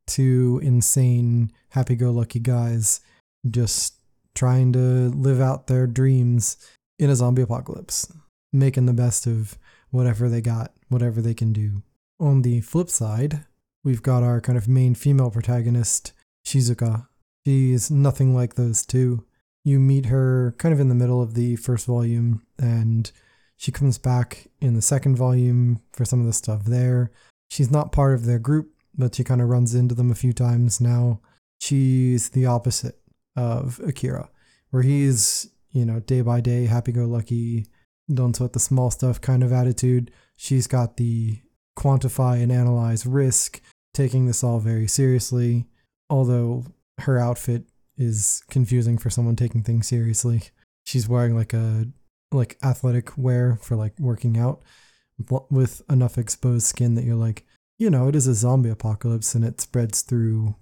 two 0.08 0.60
insane, 0.62 1.52
happy 1.70 1.96
go 1.96 2.12
lucky 2.12 2.40
guys 2.40 3.02
just 3.50 3.96
trying 4.36 4.74
to 4.74 5.10
live 5.10 5.42
out 5.42 5.68
their 5.68 5.88
dreams 5.88 6.58
in 7.00 7.10
a 7.10 7.16
zombie 7.16 7.42
apocalypse, 7.42 8.12
making 8.54 8.86
the 8.86 8.94
best 8.94 9.26
of 9.26 9.58
whatever 9.92 10.28
they 10.28 10.42
got, 10.42 10.74
whatever 10.90 11.22
they 11.22 11.34
can 11.34 11.54
do. 11.54 11.84
On 12.20 12.42
the 12.42 12.62
flip 12.62 12.90
side, 12.90 13.46
we've 13.84 14.04
got 14.04 14.24
our 14.24 14.42
kind 14.42 14.58
of 14.58 14.68
main 14.68 14.96
female 14.96 15.32
protagonist, 15.32 16.14
Shizuka. 16.46 17.08
She's 17.46 17.92
nothing 17.92 18.36
like 18.36 18.56
those 18.56 18.86
two. 18.86 19.26
You 19.64 19.80
meet 19.80 20.08
her 20.08 20.56
kind 20.58 20.74
of 20.74 20.80
in 20.80 20.90
the 20.90 20.96
middle 20.96 21.22
of 21.22 21.34
the 21.34 21.56
first 21.56 21.86
volume, 21.86 22.42
and 22.58 23.12
she 23.58 23.72
comes 23.72 23.98
back 23.98 24.48
in 24.60 24.74
the 24.74 24.82
second 24.82 25.16
volume 25.16 25.82
for 25.94 26.04
some 26.06 26.20
of 26.20 26.26
the 26.26 26.34
stuff 26.34 26.66
there. 26.66 27.12
She's 27.50 27.70
not 27.70 27.92
part 27.92 28.16
of 28.16 28.26
their 28.26 28.40
group, 28.40 28.72
but 28.98 29.14
she 29.14 29.24
kind 29.24 29.42
of 29.42 29.50
runs 29.50 29.76
into 29.76 29.94
them 29.94 30.10
a 30.10 30.16
few 30.16 30.34
times 30.34 30.82
now. 30.82 31.20
She's 31.60 32.30
the 32.30 32.48
opposite 32.48 33.00
of 33.36 33.80
Akira, 33.86 34.30
where 34.72 34.84
he's, 34.84 35.50
you 35.72 35.86
know, 35.86 36.00
day 36.00 36.22
by 36.22 36.42
day, 36.42 36.66
happy 36.66 36.92
go 36.92 37.06
lucky, 37.06 37.68
don't 38.14 38.36
sweat 38.36 38.54
the 38.54 38.60
small 38.60 38.92
stuff 38.92 39.20
kind 39.22 39.44
of 39.44 39.52
attitude. 39.52 40.12
She's 40.36 40.68
got 40.68 40.98
the 40.98 41.40
quantify 41.78 42.42
and 42.42 42.52
analyze 42.52 43.06
risk, 43.06 43.62
taking 43.94 44.26
this 44.26 44.44
all 44.44 44.60
very 44.60 44.88
seriously, 44.88 45.66
although 46.10 46.66
her 47.00 47.18
outfit 47.18 47.64
is 47.98 48.44
confusing 48.50 48.98
for 48.98 49.10
someone 49.10 49.36
taking 49.36 49.64
things 49.64 49.88
seriously. 49.88 50.44
She's 50.84 51.08
wearing 51.08 51.36
like 51.36 51.54
a 51.54 51.88
like 52.32 52.58
athletic 52.64 53.18
wear 53.18 53.58
for 53.62 53.76
like 53.76 54.00
working 54.00 54.38
out 54.38 54.62
with 55.50 55.82
enough 55.90 56.18
exposed 56.18 56.66
skin 56.66 56.96
that 56.96 57.04
you're 57.04 57.16
like, 57.16 57.46
you 57.78 57.90
know, 57.90 58.08
it 58.08 58.16
is 58.16 58.28
a 58.28 58.34
zombie 58.34 58.70
apocalypse 58.70 59.36
and 59.36 59.44
it 59.44 59.62
spreads 59.62 60.02
through 60.02 60.56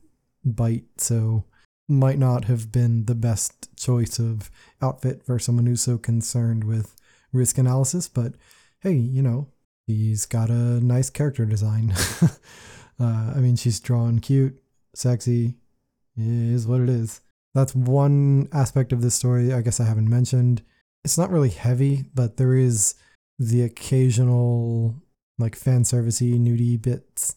bite, 0.44 0.86
so 0.98 1.46
might 1.88 2.20
not 2.20 2.46
have 2.46 2.72
been 2.72 3.06
the 3.06 3.16
best 3.16 3.76
choice 3.76 4.20
of 4.20 4.52
outfit 4.82 5.24
for 5.24 5.40
someone 5.40 5.66
who's 5.66 5.82
so 5.82 5.98
concerned 5.98 6.64
with 6.64 6.96
risk 7.32 7.58
analysis, 7.58 8.08
but 8.08 8.34
hey, 8.82 8.94
you 8.94 9.22
know, 9.22 9.48
he's 9.88 10.26
got 10.26 10.50
a 10.50 10.54
nice 10.54 11.10
character 11.10 11.46
design. 11.46 11.94
uh, 13.00 13.34
I 13.36 13.40
mean, 13.40 13.56
she's 13.56 13.80
drawn 13.80 14.20
cute, 14.20 14.62
sexy, 14.96 15.56
is 16.18 16.68
what 16.68 16.82
it 16.82 16.90
is. 16.90 17.22
That's 17.54 17.76
one 17.76 18.48
aspect 18.54 18.94
of 18.94 19.02
this 19.02 19.16
story 19.16 19.54
I 19.54 19.62
guess 19.62 19.80
I 19.80 19.86
haven't 19.86 20.10
mentioned. 20.10 20.62
It's 21.04 21.18
not 21.18 21.32
really 21.32 21.50
heavy, 21.50 22.06
but 22.14 22.38
there 22.38 22.54
is 22.54 22.96
the 23.40 23.64
occasional 23.64 24.96
like 25.38 25.56
fan 25.56 25.84
servicey 25.84 26.38
nudie 26.38 26.82
bits. 26.82 27.36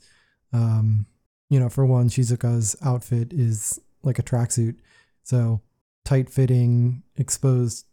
Um, 0.53 1.07
you 1.49 1.61
know, 1.61 1.69
for 1.69 1.87
one, 1.87 2.09
Shizuka's 2.09 2.77
outfit 2.85 3.33
is 3.33 3.81
like 4.03 4.19
a 4.19 4.23
tracksuit, 4.23 4.77
so 5.23 5.61
tight 6.05 6.29
fitting, 6.29 7.03
exposed 7.17 7.87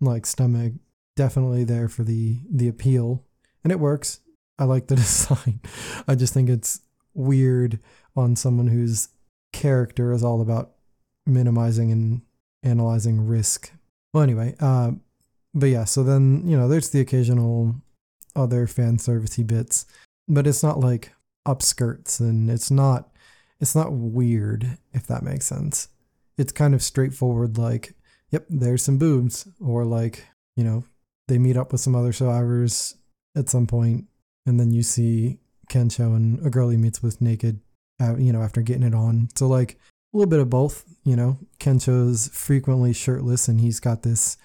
like 0.00 0.26
stomach, 0.26 0.72
definitely 1.16 1.64
there 1.64 1.88
for 1.88 2.04
the 2.04 2.40
the 2.50 2.68
appeal, 2.68 3.24
and 3.64 3.72
it 3.72 3.80
works. 3.80 4.20
I 4.58 4.64
like 4.64 4.86
the 4.86 4.96
design. 5.04 5.60
I 6.06 6.14
just 6.14 6.34
think 6.34 6.48
it's 6.48 6.80
weird 7.14 7.78
on 8.16 8.36
someone 8.36 8.68
whose 8.68 9.08
character 9.52 10.12
is 10.12 10.22
all 10.24 10.40
about 10.40 10.72
minimizing 11.26 11.90
and 11.92 12.22
analyzing 12.62 13.26
risk. 13.26 13.72
Well, 14.12 14.22
anyway, 14.22 14.54
uh, 14.60 14.92
but 15.54 15.66
yeah, 15.66 15.84
so 15.84 16.02
then 16.02 16.42
you 16.46 16.56
know, 16.56 16.68
there's 16.68 16.90
the 16.90 17.00
occasional 17.00 17.74
other 18.34 18.66
fan 18.66 18.96
servicey 18.96 19.46
bits, 19.46 19.86
but 20.28 20.46
it's 20.46 20.62
not 20.62 20.80
like 20.80 21.12
upskirts 21.46 22.20
and 22.20 22.48
it's 22.48 22.70
not 22.70 23.08
it's 23.60 23.74
not 23.74 23.92
weird 23.92 24.78
if 24.92 25.06
that 25.06 25.22
makes 25.22 25.46
sense. 25.46 25.88
It's 26.36 26.52
kind 26.52 26.74
of 26.74 26.82
straightforward 26.82 27.58
like, 27.58 27.94
yep, 28.30 28.46
there's 28.48 28.82
some 28.82 28.98
boobs 28.98 29.46
or 29.60 29.84
like, 29.84 30.26
you 30.56 30.64
know, 30.64 30.84
they 31.28 31.38
meet 31.38 31.56
up 31.56 31.72
with 31.72 31.80
some 31.80 31.94
other 31.94 32.12
survivors 32.12 32.96
at 33.36 33.48
some 33.48 33.66
point 33.66 34.06
and 34.46 34.58
then 34.58 34.72
you 34.72 34.82
see 34.82 35.38
Kencho 35.70 36.16
and 36.16 36.44
a 36.44 36.50
girl 36.50 36.68
he 36.68 36.76
meets 36.76 37.02
with 37.02 37.20
naked, 37.20 37.60
uh, 38.00 38.16
you 38.16 38.32
know, 38.32 38.42
after 38.42 38.62
getting 38.62 38.82
it 38.82 38.94
on. 38.94 39.28
So 39.34 39.46
like 39.46 39.78
a 40.12 40.16
little 40.16 40.30
bit 40.30 40.40
of 40.40 40.50
both, 40.50 40.84
you 41.04 41.16
know. 41.16 41.38
Kencho's 41.58 42.28
frequently 42.28 42.92
shirtless 42.92 43.48
and 43.48 43.60
he's 43.60 43.80
got 43.80 44.02
this 44.02 44.36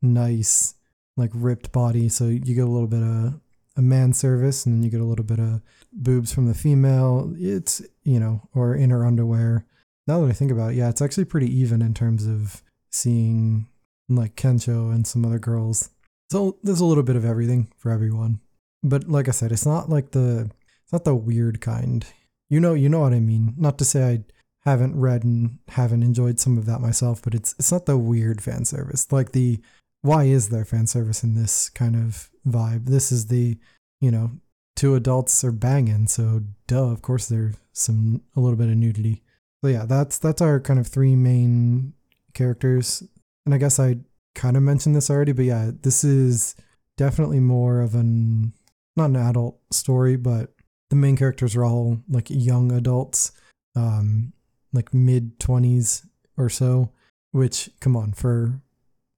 nice 0.00 0.74
like 1.16 1.30
ripped 1.34 1.72
body, 1.72 2.08
so 2.08 2.24
you 2.26 2.54
get 2.54 2.64
a 2.64 2.66
little 2.66 2.88
bit 2.88 3.02
of 3.02 3.40
a 3.76 3.82
man 3.82 4.12
service, 4.12 4.64
and 4.64 4.74
then 4.74 4.82
you 4.82 4.90
get 4.90 5.00
a 5.00 5.04
little 5.04 5.24
bit 5.24 5.38
of 5.38 5.60
boobs 5.92 6.32
from 6.32 6.46
the 6.46 6.54
female. 6.54 7.34
It's 7.36 7.82
you 8.04 8.18
know, 8.18 8.48
or 8.54 8.74
inner 8.74 9.04
underwear. 9.04 9.66
Now 10.06 10.20
that 10.20 10.30
I 10.30 10.32
think 10.32 10.50
about 10.50 10.72
it, 10.72 10.76
yeah, 10.76 10.88
it's 10.88 11.02
actually 11.02 11.26
pretty 11.26 11.54
even 11.58 11.82
in 11.82 11.94
terms 11.94 12.26
of 12.26 12.62
seeing 12.90 13.68
like 14.08 14.34
Kencho 14.34 14.92
and 14.92 15.06
some 15.06 15.24
other 15.24 15.38
girls. 15.38 15.90
So 16.30 16.58
there's 16.62 16.80
a 16.80 16.84
little 16.84 17.02
bit 17.02 17.16
of 17.16 17.24
everything 17.24 17.72
for 17.76 17.90
everyone. 17.90 18.40
But 18.82 19.08
like 19.08 19.28
I 19.28 19.32
said, 19.32 19.52
it's 19.52 19.66
not 19.66 19.90
like 19.90 20.12
the 20.12 20.50
it's 20.84 20.92
not 20.92 21.04
the 21.04 21.14
weird 21.14 21.60
kind. 21.60 22.06
You 22.48 22.60
know, 22.60 22.74
you 22.74 22.88
know 22.88 23.00
what 23.00 23.12
I 23.12 23.20
mean. 23.20 23.54
Not 23.56 23.78
to 23.78 23.84
say 23.84 24.04
I 24.04 24.68
haven't 24.68 24.98
read 24.98 25.24
and 25.24 25.58
haven't 25.68 26.02
enjoyed 26.02 26.38
some 26.38 26.56
of 26.56 26.66
that 26.66 26.80
myself, 26.80 27.20
but 27.22 27.34
it's 27.34 27.54
it's 27.58 27.72
not 27.72 27.86
the 27.86 27.98
weird 27.98 28.42
fan 28.42 28.64
service. 28.64 29.10
Like 29.10 29.32
the 29.32 29.60
why 30.02 30.24
is 30.24 30.48
there 30.48 30.64
fan 30.64 30.86
service 30.86 31.22
in 31.22 31.34
this 31.34 31.68
kind 31.68 31.94
of 31.94 32.30
vibe? 32.46 32.86
This 32.86 33.12
is 33.12 33.26
the, 33.26 33.58
you 34.00 34.10
know, 34.10 34.30
two 34.76 34.94
adults 34.94 35.44
are 35.44 35.52
banging, 35.52 36.06
so 36.06 36.42
duh, 36.66 36.90
of 36.90 37.02
course 37.02 37.26
there's 37.26 37.56
some 37.72 38.22
a 38.36 38.40
little 38.40 38.56
bit 38.56 38.70
of 38.70 38.76
nudity. 38.76 39.22
So 39.62 39.68
yeah, 39.68 39.84
that's 39.84 40.18
that's 40.18 40.40
our 40.40 40.60
kind 40.60 40.78
of 40.78 40.86
three 40.86 41.16
main 41.16 41.92
characters. 42.34 43.02
And 43.44 43.54
I 43.54 43.58
guess 43.58 43.78
I 43.78 43.98
kind 44.34 44.56
of 44.56 44.62
mentioned 44.62 44.96
this 44.96 45.10
already, 45.10 45.32
but 45.32 45.44
yeah, 45.44 45.70
this 45.82 46.04
is 46.04 46.54
definitely 46.96 47.40
more 47.40 47.80
of 47.80 47.94
an 47.94 48.52
not 48.96 49.10
an 49.10 49.16
adult 49.16 49.58
story, 49.70 50.16
but 50.16 50.52
the 50.90 50.96
main 50.96 51.16
characters 51.16 51.54
are 51.56 51.64
all 51.64 52.00
like 52.08 52.26
young 52.28 52.72
adults, 52.72 53.32
um, 53.76 54.32
like 54.72 54.92
mid 54.92 55.38
twenties 55.38 56.06
or 56.36 56.48
so. 56.48 56.90
Which, 57.32 57.70
come 57.80 57.96
on, 57.96 58.12
for 58.12 58.60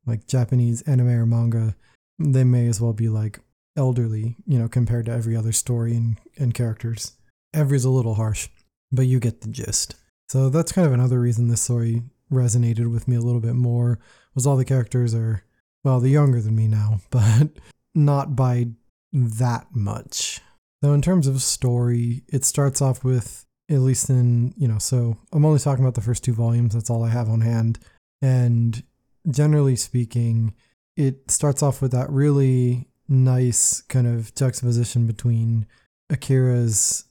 like 0.07 0.27
Japanese 0.27 0.83
anime 0.83 1.09
or 1.09 1.25
manga, 1.25 1.75
they 2.19 2.45
may 2.45 2.67
as 2.67 2.81
well 2.81 2.93
be 2.93 3.09
like 3.09 3.41
elderly, 3.77 4.37
you 4.47 4.59
know, 4.59 4.69
compared 4.69 5.07
to 5.07 5.13
every 5.13 5.35
other 5.35 5.53
story 5.53 5.97
and, 5.97 6.19
and 6.37 6.53
characters. 6.53 7.13
Every's 7.55 7.87
a 7.87 7.91
little 7.91 8.17
harsh, 8.17 8.49
but 8.91 9.07
you 9.07 9.19
get 9.19 9.41
the 9.41 9.49
gist. 9.49 9.95
So 10.29 10.51
that's 10.51 10.73
kind 10.73 10.87
of 10.87 10.93
another 10.93 11.21
reason 11.21 11.49
this 11.49 11.63
story 11.63 12.03
resonated 12.33 12.91
with 12.91 13.07
me 13.07 13.17
a 13.17 13.21
little 13.21 13.41
bit 13.41 13.55
more 13.55 13.99
was 14.35 14.47
all 14.47 14.57
the 14.57 14.65
characters 14.65 15.15
are 15.15 15.45
well, 15.85 15.99
they're 15.99 16.11
younger 16.11 16.41
than 16.41 16.55
me 16.55 16.69
now, 16.69 17.01
but 17.11 17.49
not 17.95 18.37
by 18.37 18.69
that 19.13 19.67
much. 19.73 20.41
So 20.83 20.93
in 20.93 21.03
terms 21.03 21.27
of 21.27 21.43
story, 21.43 22.23
it 22.29 22.45
starts 22.45 22.81
off 22.81 23.05
with 23.05 23.45
at 23.71 23.81
least 23.81 24.11
in, 24.11 24.53
you 24.57 24.69
know, 24.69 24.79
so 24.79 25.17
I'm 25.33 25.45
only 25.45 25.59
talking 25.59 25.85
about 25.85 25.95
the 25.95 26.01
first 26.01 26.25
two 26.25 26.35
volumes, 26.35 26.75
that's 26.75 26.91
all 26.91 27.05
I 27.05 27.11
have 27.11 27.29
on 27.29 27.41
hand. 27.41 27.79
And 28.21 28.83
generally 29.31 29.77
speaking, 29.77 30.55
it 30.97 31.31
starts 31.31 31.63
off 31.63 31.81
with 31.81 31.93
that 31.93 32.11
really 32.11 32.89
nice 33.09 33.81
kind 33.83 34.07
of 34.07 34.35
juxtaposition 34.35 35.07
between 35.07 35.67
Akira's 36.11 37.05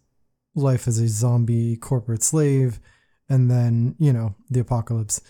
life 0.53 0.87
as 0.87 0.99
a 0.99 1.07
zombie 1.07 1.77
corporate 1.77 2.23
slave 2.23 2.79
and 3.31 3.49
then, 3.49 3.95
you 3.97 4.11
know, 4.11 4.35
the 4.49 4.59
apocalypse 4.59 5.21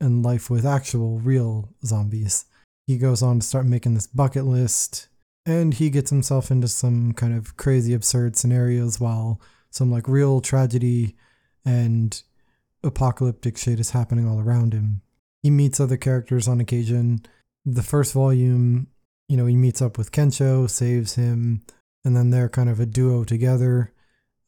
and 0.00 0.24
life 0.24 0.48
with 0.48 0.64
actual 0.64 1.18
real 1.18 1.68
zombies. 1.84 2.46
He 2.86 2.96
goes 2.96 3.22
on 3.22 3.40
to 3.40 3.46
start 3.46 3.66
making 3.66 3.92
this 3.92 4.06
bucket 4.06 4.46
list 4.46 5.08
and 5.44 5.74
he 5.74 5.90
gets 5.90 6.08
himself 6.08 6.50
into 6.50 6.68
some 6.68 7.12
kind 7.12 7.36
of 7.36 7.58
crazy 7.58 7.92
absurd 7.92 8.34
scenarios 8.36 8.98
while 8.98 9.42
some 9.70 9.90
like 9.90 10.08
real 10.08 10.40
tragedy 10.40 11.16
and 11.66 12.22
apocalyptic 12.82 13.58
shit 13.58 13.78
is 13.78 13.90
happening 13.90 14.26
all 14.26 14.40
around 14.40 14.72
him. 14.72 15.02
He 15.42 15.50
meets 15.50 15.80
other 15.80 15.98
characters 15.98 16.48
on 16.48 16.60
occasion. 16.60 17.26
The 17.66 17.82
first 17.82 18.14
volume, 18.14 18.86
you 19.28 19.36
know, 19.36 19.44
he 19.44 19.56
meets 19.56 19.82
up 19.82 19.98
with 19.98 20.12
Kencho, 20.12 20.68
saves 20.70 21.16
him, 21.16 21.62
and 22.06 22.16
then 22.16 22.30
they're 22.30 22.48
kind 22.48 22.70
of 22.70 22.80
a 22.80 22.86
duo 22.86 23.22
together. 23.22 23.92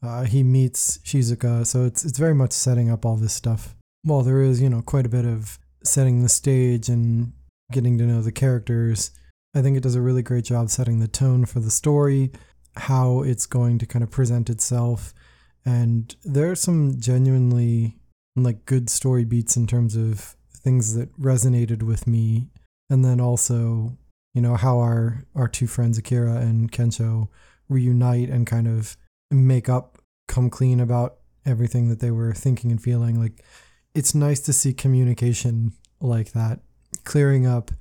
Uh, 0.03 0.23
he 0.23 0.43
meets 0.43 0.99
Shizuka, 0.99 1.65
so 1.65 1.83
it's 1.83 2.05
it's 2.05 2.19
very 2.19 2.35
much 2.35 2.51
setting 2.51 2.89
up 2.89 3.05
all 3.05 3.15
this 3.15 3.33
stuff. 3.33 3.75
While 4.03 4.21
there 4.21 4.41
is, 4.41 4.61
you 4.61 4.69
know, 4.69 4.81
quite 4.81 5.05
a 5.05 5.09
bit 5.09 5.25
of 5.25 5.59
setting 5.83 6.21
the 6.21 6.29
stage 6.29 6.87
and 6.89 7.33
getting 7.71 7.97
to 7.97 8.05
know 8.05 8.21
the 8.21 8.31
characters, 8.31 9.11
I 9.55 9.61
think 9.61 9.75
it 9.75 9.83
does 9.83 9.95
a 9.95 10.01
really 10.01 10.21
great 10.21 10.45
job 10.45 10.69
setting 10.69 10.99
the 10.99 11.07
tone 11.07 11.45
for 11.45 11.59
the 11.59 11.71
story, 11.71 12.31
how 12.75 13.21
it's 13.21 13.45
going 13.45 13.79
to 13.79 13.85
kind 13.85 14.03
of 14.03 14.11
present 14.11 14.49
itself, 14.49 15.13
and 15.65 16.15
there 16.23 16.51
are 16.51 16.55
some 16.55 16.99
genuinely 16.99 17.97
like 18.35 18.65
good 18.65 18.89
story 18.89 19.25
beats 19.25 19.57
in 19.57 19.65
terms 19.65 19.95
of 19.95 20.35
things 20.53 20.93
that 20.93 21.11
resonated 21.19 21.81
with 21.81 22.05
me, 22.05 22.49
and 22.89 23.03
then 23.03 23.19
also, 23.19 23.97
you 24.35 24.41
know, 24.41 24.55
how 24.55 24.77
our 24.77 25.25
our 25.33 25.47
two 25.47 25.65
friends 25.65 25.97
Akira 25.97 26.35
and 26.35 26.71
Kencho 26.71 27.29
reunite 27.67 28.29
and 28.29 28.45
kind 28.45 28.67
of 28.67 28.95
make 29.31 29.69
up, 29.69 29.97
come 30.27 30.49
clean 30.49 30.79
about 30.79 31.17
everything 31.45 31.87
that 31.89 31.99
they 31.99 32.11
were 32.11 32.33
thinking 32.33 32.71
and 32.71 32.81
feeling. 32.81 33.19
Like 33.19 33.43
it's 33.95 34.13
nice 34.13 34.39
to 34.41 34.53
see 34.53 34.73
communication 34.73 35.73
like 35.99 36.33
that, 36.33 36.59
clearing 37.03 37.47
up, 37.47 37.71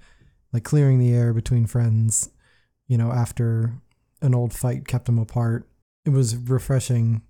like 0.53 0.65
clearing 0.65 0.99
the 0.99 1.13
air 1.13 1.33
between 1.35 1.67
friends, 1.67 2.31
you 2.87 2.97
know, 2.97 3.13
after 3.13 3.75
an 4.23 4.35
old 4.35 4.55
fight 4.55 4.87
kept 4.87 5.07
them 5.07 5.19
apart. 5.19 5.69
It 6.05 6.11
was 6.11 6.37
refreshing 6.37 7.23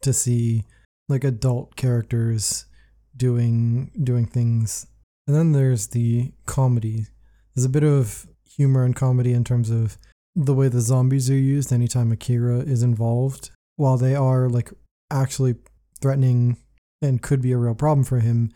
to 0.00 0.12
see 0.12 0.64
like 1.08 1.24
adult 1.24 1.76
characters 1.76 2.66
doing 3.16 3.90
doing 4.02 4.26
things. 4.26 4.86
And 5.26 5.36
then 5.36 5.52
there's 5.52 5.88
the 5.88 6.32
comedy. 6.46 7.06
There's 7.54 7.66
a 7.66 7.68
bit 7.68 7.84
of 7.84 8.26
humor 8.56 8.84
and 8.84 8.96
comedy 8.96 9.32
in 9.32 9.44
terms 9.44 9.70
of 9.70 9.98
the 10.34 10.54
way 10.54 10.68
the 10.68 10.80
zombies 10.80 11.30
are 11.30 11.34
used 11.34 11.72
anytime 11.72 12.10
Akira 12.10 12.60
is 12.60 12.82
involved 12.82 13.50
while 13.76 13.96
they 13.96 14.14
are 14.14 14.48
like 14.48 14.70
actually 15.10 15.56
threatening 16.00 16.56
and 17.00 17.22
could 17.22 17.42
be 17.42 17.52
a 17.52 17.58
real 17.58 17.74
problem 17.74 18.04
for 18.04 18.20
him, 18.20 18.52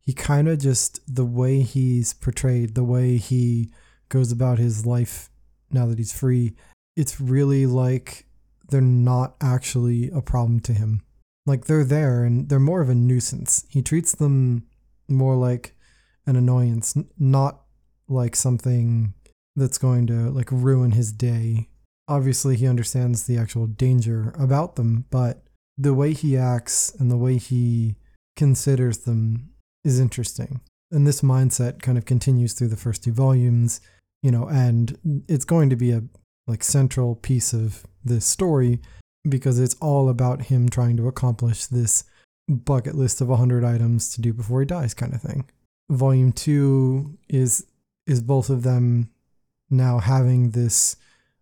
he 0.00 0.12
kind 0.12 0.48
of 0.48 0.58
just 0.58 1.00
the 1.12 1.24
way 1.24 1.62
he's 1.62 2.14
portrayed, 2.14 2.74
the 2.74 2.84
way 2.84 3.16
he 3.16 3.70
goes 4.08 4.30
about 4.30 4.58
his 4.58 4.86
life 4.86 5.30
now 5.70 5.86
that 5.86 5.98
he's 5.98 6.16
free, 6.16 6.54
it's 6.96 7.20
really 7.20 7.66
like 7.66 8.26
they're 8.68 8.80
not 8.80 9.34
actually 9.40 10.10
a 10.10 10.20
problem 10.20 10.60
to 10.60 10.72
him. 10.72 11.02
Like 11.44 11.66
they're 11.66 11.84
there 11.84 12.24
and 12.24 12.48
they're 12.48 12.58
more 12.58 12.80
of 12.80 12.88
a 12.88 12.94
nuisance. 12.94 13.64
He 13.68 13.82
treats 13.82 14.12
them 14.14 14.66
more 15.08 15.36
like 15.36 15.76
an 16.26 16.36
annoyance, 16.36 16.96
not 17.18 17.62
like 18.08 18.34
something 18.36 19.14
that's 19.54 19.78
going 19.78 20.06
to 20.08 20.30
like 20.30 20.50
ruin 20.50 20.92
his 20.92 21.12
day 21.12 21.68
obviously 22.08 22.56
he 22.56 22.66
understands 22.66 23.24
the 23.24 23.38
actual 23.38 23.66
danger 23.66 24.34
about 24.38 24.76
them, 24.76 25.04
but 25.10 25.42
the 25.78 25.94
way 25.94 26.12
he 26.12 26.36
acts 26.36 26.94
and 26.98 27.10
the 27.10 27.16
way 27.16 27.36
he 27.36 27.96
considers 28.36 28.98
them 28.98 29.50
is 29.84 30.00
interesting. 30.00 30.60
And 30.90 31.06
this 31.06 31.20
mindset 31.20 31.82
kind 31.82 31.98
of 31.98 32.04
continues 32.04 32.52
through 32.52 32.68
the 32.68 32.76
first 32.76 33.04
two 33.04 33.12
volumes, 33.12 33.80
you 34.22 34.30
know, 34.30 34.46
and 34.46 35.24
it's 35.28 35.44
going 35.44 35.70
to 35.70 35.76
be 35.76 35.90
a 35.90 36.02
like 36.46 36.62
central 36.62 37.16
piece 37.16 37.52
of 37.52 37.84
this 38.04 38.24
story 38.24 38.80
because 39.28 39.58
it's 39.58 39.74
all 39.80 40.08
about 40.08 40.42
him 40.42 40.68
trying 40.68 40.96
to 40.96 41.08
accomplish 41.08 41.66
this 41.66 42.04
bucket 42.48 42.94
list 42.94 43.20
of 43.20 43.28
100 43.28 43.64
items 43.64 44.14
to 44.14 44.20
do 44.20 44.32
before 44.32 44.60
he 44.60 44.66
dies 44.66 44.94
kind 44.94 45.12
of 45.12 45.20
thing. 45.20 45.48
Volume 45.90 46.32
2 46.32 47.18
is 47.28 47.66
is 48.06 48.22
both 48.22 48.50
of 48.50 48.62
them 48.62 49.10
now 49.68 49.98
having 49.98 50.50
this 50.50 50.96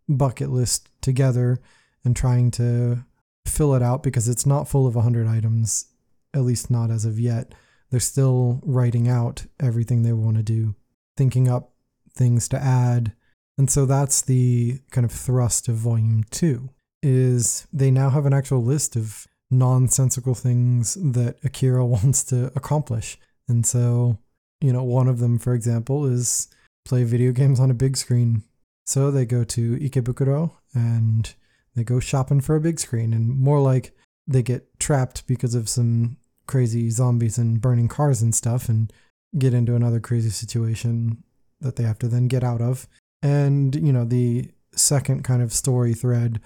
bucket 0.09 0.51
list 0.51 0.89
together 1.01 1.61
and 2.05 2.15
trying 2.15 2.51
to 2.53 3.05
fill 3.47 3.75
it 3.75 3.83
out 3.83 4.03
because 4.03 4.29
it's 4.29 4.47
not 4.47 4.69
full 4.69 4.87
of 4.87 4.95
100 4.95 5.27
items, 5.27 5.87
at 6.35 6.43
least 6.43 6.71
not 6.71 6.91
as 6.91 7.05
of 7.05 7.19
yet. 7.19 7.55
They're 7.91 8.01
still 8.01 8.61
writing 8.65 9.09
out 9.09 9.47
everything 9.61 10.03
they 10.03 10.13
want 10.13 10.37
to 10.37 10.43
do, 10.43 10.75
thinking 11.17 11.49
up 11.49 11.73
things 12.15 12.49
to 12.49 12.59
add. 12.59 13.13
And 13.57 13.71
so 13.71 13.87
that's 13.87 14.23
the 14.23 14.81
kind 14.91 15.05
of 15.05 15.13
thrust 15.13 15.69
of 15.69 15.77
volume 15.77 16.25
2 16.31 16.69
is 17.03 17.67
they 17.73 17.91
now 17.91 18.09
have 18.09 18.25
an 18.25 18.33
actual 18.33 18.63
list 18.63 18.97
of 18.97 19.27
nonsensical 19.51 20.35
things 20.35 20.95
that 20.95 21.37
Akira 21.45 21.85
wants 21.87 22.25
to 22.25 22.51
accomplish. 22.57 23.19
And 23.47 23.65
so, 23.67 24.19
you 24.61 24.73
know, 24.73 24.83
one 24.83 25.07
of 25.07 25.19
them 25.19 25.39
for 25.39 25.55
example 25.55 26.07
is 26.07 26.49
play 26.85 27.05
video 27.05 27.33
games 27.33 27.61
on 27.61 27.71
a 27.71 27.75
big 27.75 27.97
screen 27.97 28.43
so 28.85 29.11
they 29.11 29.25
go 29.25 29.45
to 29.45 29.77
Ikebukuro 29.79 30.53
and 30.75 31.35
they 31.75 31.85
go 31.85 32.01
shopping 32.01 32.41
for 32.41 32.57
a 32.57 32.61
big 32.61 32.79
screen, 32.79 33.13
and 33.13 33.29
more 33.29 33.61
like 33.61 33.97
they 34.27 34.43
get 34.43 34.79
trapped 34.79 35.27
because 35.27 35.55
of 35.55 35.69
some 35.69 36.17
crazy 36.47 36.91
zombies 36.91 37.39
and 37.39 37.61
burning 37.61 37.89
cars 37.89 38.23
and 38.23 38.35
stuff, 38.35 38.69
and 38.69 38.93
get 39.39 39.55
into 39.55 39.75
another 39.75 40.01
crazy 40.01 40.31
situation 40.31 41.25
that 41.61 41.77
they 41.77 41.83
have 41.83 41.99
to 41.99 42.09
then 42.09 42.29
get 42.29 42.45
out 42.45 42.61
of. 42.61 42.87
And, 43.23 43.75
you 43.75 43.93
know, 43.93 44.05
the 44.05 44.51
second 44.75 45.25
kind 45.25 45.43
of 45.43 45.53
story 45.53 45.95
thread 45.95 46.41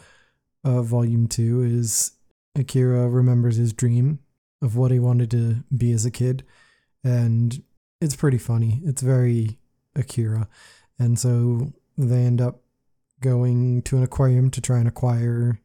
of 0.64 0.86
volume 0.86 1.26
two 1.26 1.62
is 1.62 2.12
Akira 2.54 3.08
remembers 3.08 3.56
his 3.56 3.72
dream 3.72 4.20
of 4.62 4.76
what 4.76 4.90
he 4.90 4.98
wanted 4.98 5.30
to 5.32 5.64
be 5.76 5.92
as 5.92 6.04
a 6.04 6.10
kid. 6.10 6.44
And 7.04 7.62
it's 8.00 8.16
pretty 8.16 8.38
funny. 8.38 8.80
It's 8.84 9.02
very 9.02 9.58
Akira. 9.94 10.48
And 10.98 11.18
so 11.18 11.72
they 11.98 12.22
end 12.22 12.40
up 12.40 12.60
going 13.20 13.82
to 13.82 13.96
an 13.96 14.04
aquarium 14.04 14.50
to 14.52 14.60
try 14.60 14.78
and 14.78 14.88
acquire 14.88 15.60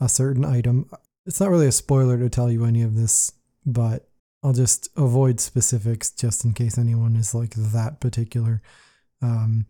a 0.00 0.08
certain 0.08 0.44
item. 0.44 0.90
It's 1.24 1.40
not 1.40 1.50
really 1.50 1.68
a 1.68 1.72
spoiler 1.72 2.18
to 2.18 2.28
tell 2.28 2.50
you 2.50 2.64
any 2.64 2.82
of 2.82 2.96
this, 2.96 3.32
but 3.64 4.08
I'll 4.42 4.52
just 4.52 4.88
avoid 4.96 5.40
specifics 5.40 6.10
just 6.10 6.44
in 6.44 6.52
case 6.52 6.78
anyone 6.78 7.16
is 7.16 7.34
like 7.34 7.54
that 7.54 8.00
particular. 8.00 8.62
Um, 9.22 9.66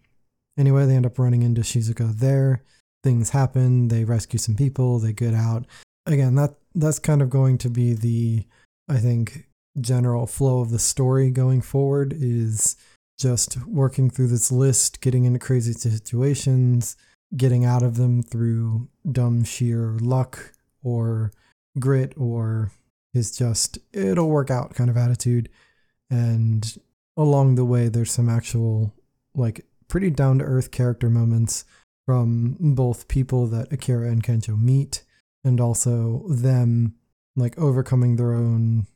anyway, 0.59 0.87
they 0.87 0.97
end 0.97 1.07
up 1.07 1.19
running 1.19 1.43
into 1.43 1.63
Shizuka 1.63 2.19
there. 2.19 2.63
Things 3.03 3.31
happen. 3.31 3.89
They 3.89 4.05
rescue 4.05 4.39
some 4.39 4.57
people. 4.57 4.99
They 4.99 5.13
get 5.13 5.35
out. 5.35 5.67
Again, 6.07 6.35
that 6.37 6.55
that's 6.75 6.99
kind 6.99 7.23
of 7.23 7.31
going 7.31 7.59
to 7.59 7.71
be 7.71 7.93
the, 7.93 8.45
I 8.89 8.99
think, 8.99 9.47
general 9.81 10.27
flow 10.27 10.61
of 10.61 10.71
the 10.71 10.79
story 10.79 11.31
going 11.31 11.61
forward. 11.61 12.15
Is 12.17 12.77
just 13.19 13.67
working 13.67 14.09
through 14.09 14.29
this 14.29 14.53
list, 14.53 15.01
getting 15.01 15.25
into 15.25 15.39
crazy 15.39 15.73
situations, 15.73 16.97
getting 17.37 17.65
out 17.65 17.83
of 17.83 17.97
them 17.97 18.23
through 18.23 18.89
dumb 19.11 19.45
sheer 19.45 19.97
luck 20.01 20.53
or 20.83 21.33
grit 21.79 22.15
or 22.17 22.71
his 23.13 23.37
just 23.37 23.79
it'll 23.93 24.29
work 24.29 24.51
out 24.51 24.75
kind 24.75 24.89
of 24.89 24.97
attitude. 24.97 25.49
And 26.11 26.79
along 27.17 27.57
the 27.57 27.65
way, 27.65 27.89
there's 27.89 28.13
some 28.13 28.29
actual, 28.29 28.95
like, 29.35 29.67
pretty 29.89 30.11
down 30.11 30.39
to 30.39 30.45
earth 30.45 30.71
character 30.71 31.11
moments 31.11 31.65
from 32.07 32.57
both 32.61 33.09
people 33.09 33.47
that 33.49 33.73
Akira 33.73 34.11
and 34.11 34.23
Kencho 34.23 34.59
meet 34.59 35.03
and 35.45 35.61
also 35.61 36.25
them, 36.29 36.95
like, 37.37 37.59
overcoming 37.59 38.17
their 38.17 38.33
own, 38.33 38.87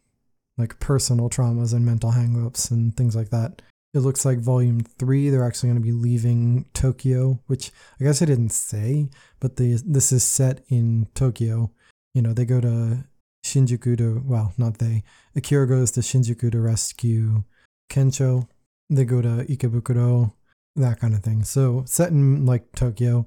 like, 0.56 0.78
personal 0.80 1.28
traumas 1.28 1.74
and 1.74 1.84
mental 1.84 2.12
hangups 2.12 2.70
and 2.70 2.96
things 2.96 3.14
like 3.14 3.30
that. 3.30 3.60
It 3.94 4.00
looks 4.00 4.24
like 4.24 4.38
volume 4.38 4.80
three, 4.80 5.28
they're 5.28 5.44
actually 5.44 5.68
going 5.68 5.82
to 5.82 5.86
be 5.86 5.92
leaving 5.92 6.64
Tokyo, 6.72 7.40
which 7.46 7.70
I 8.00 8.04
guess 8.04 8.22
I 8.22 8.24
didn't 8.24 8.50
say, 8.50 9.10
but 9.38 9.56
the, 9.56 9.82
this 9.84 10.12
is 10.12 10.24
set 10.24 10.64
in 10.68 11.08
Tokyo. 11.14 11.70
You 12.14 12.22
know, 12.22 12.32
they 12.32 12.46
go 12.46 12.60
to 12.60 13.04
Shinjuku 13.44 13.98
to, 13.98 14.22
well, 14.24 14.54
not 14.56 14.78
they. 14.78 15.02
Akira 15.36 15.68
goes 15.68 15.90
to 15.92 16.00
Shinjuku 16.00 16.52
to 16.52 16.60
rescue 16.60 17.44
Kencho. 17.90 18.48
They 18.88 19.04
go 19.04 19.20
to 19.20 19.44
Ikebukuro, 19.48 20.32
that 20.76 21.00
kind 21.00 21.14
of 21.14 21.22
thing. 21.22 21.44
So 21.44 21.84
set 21.86 22.10
in 22.10 22.46
like 22.46 22.72
Tokyo. 22.72 23.26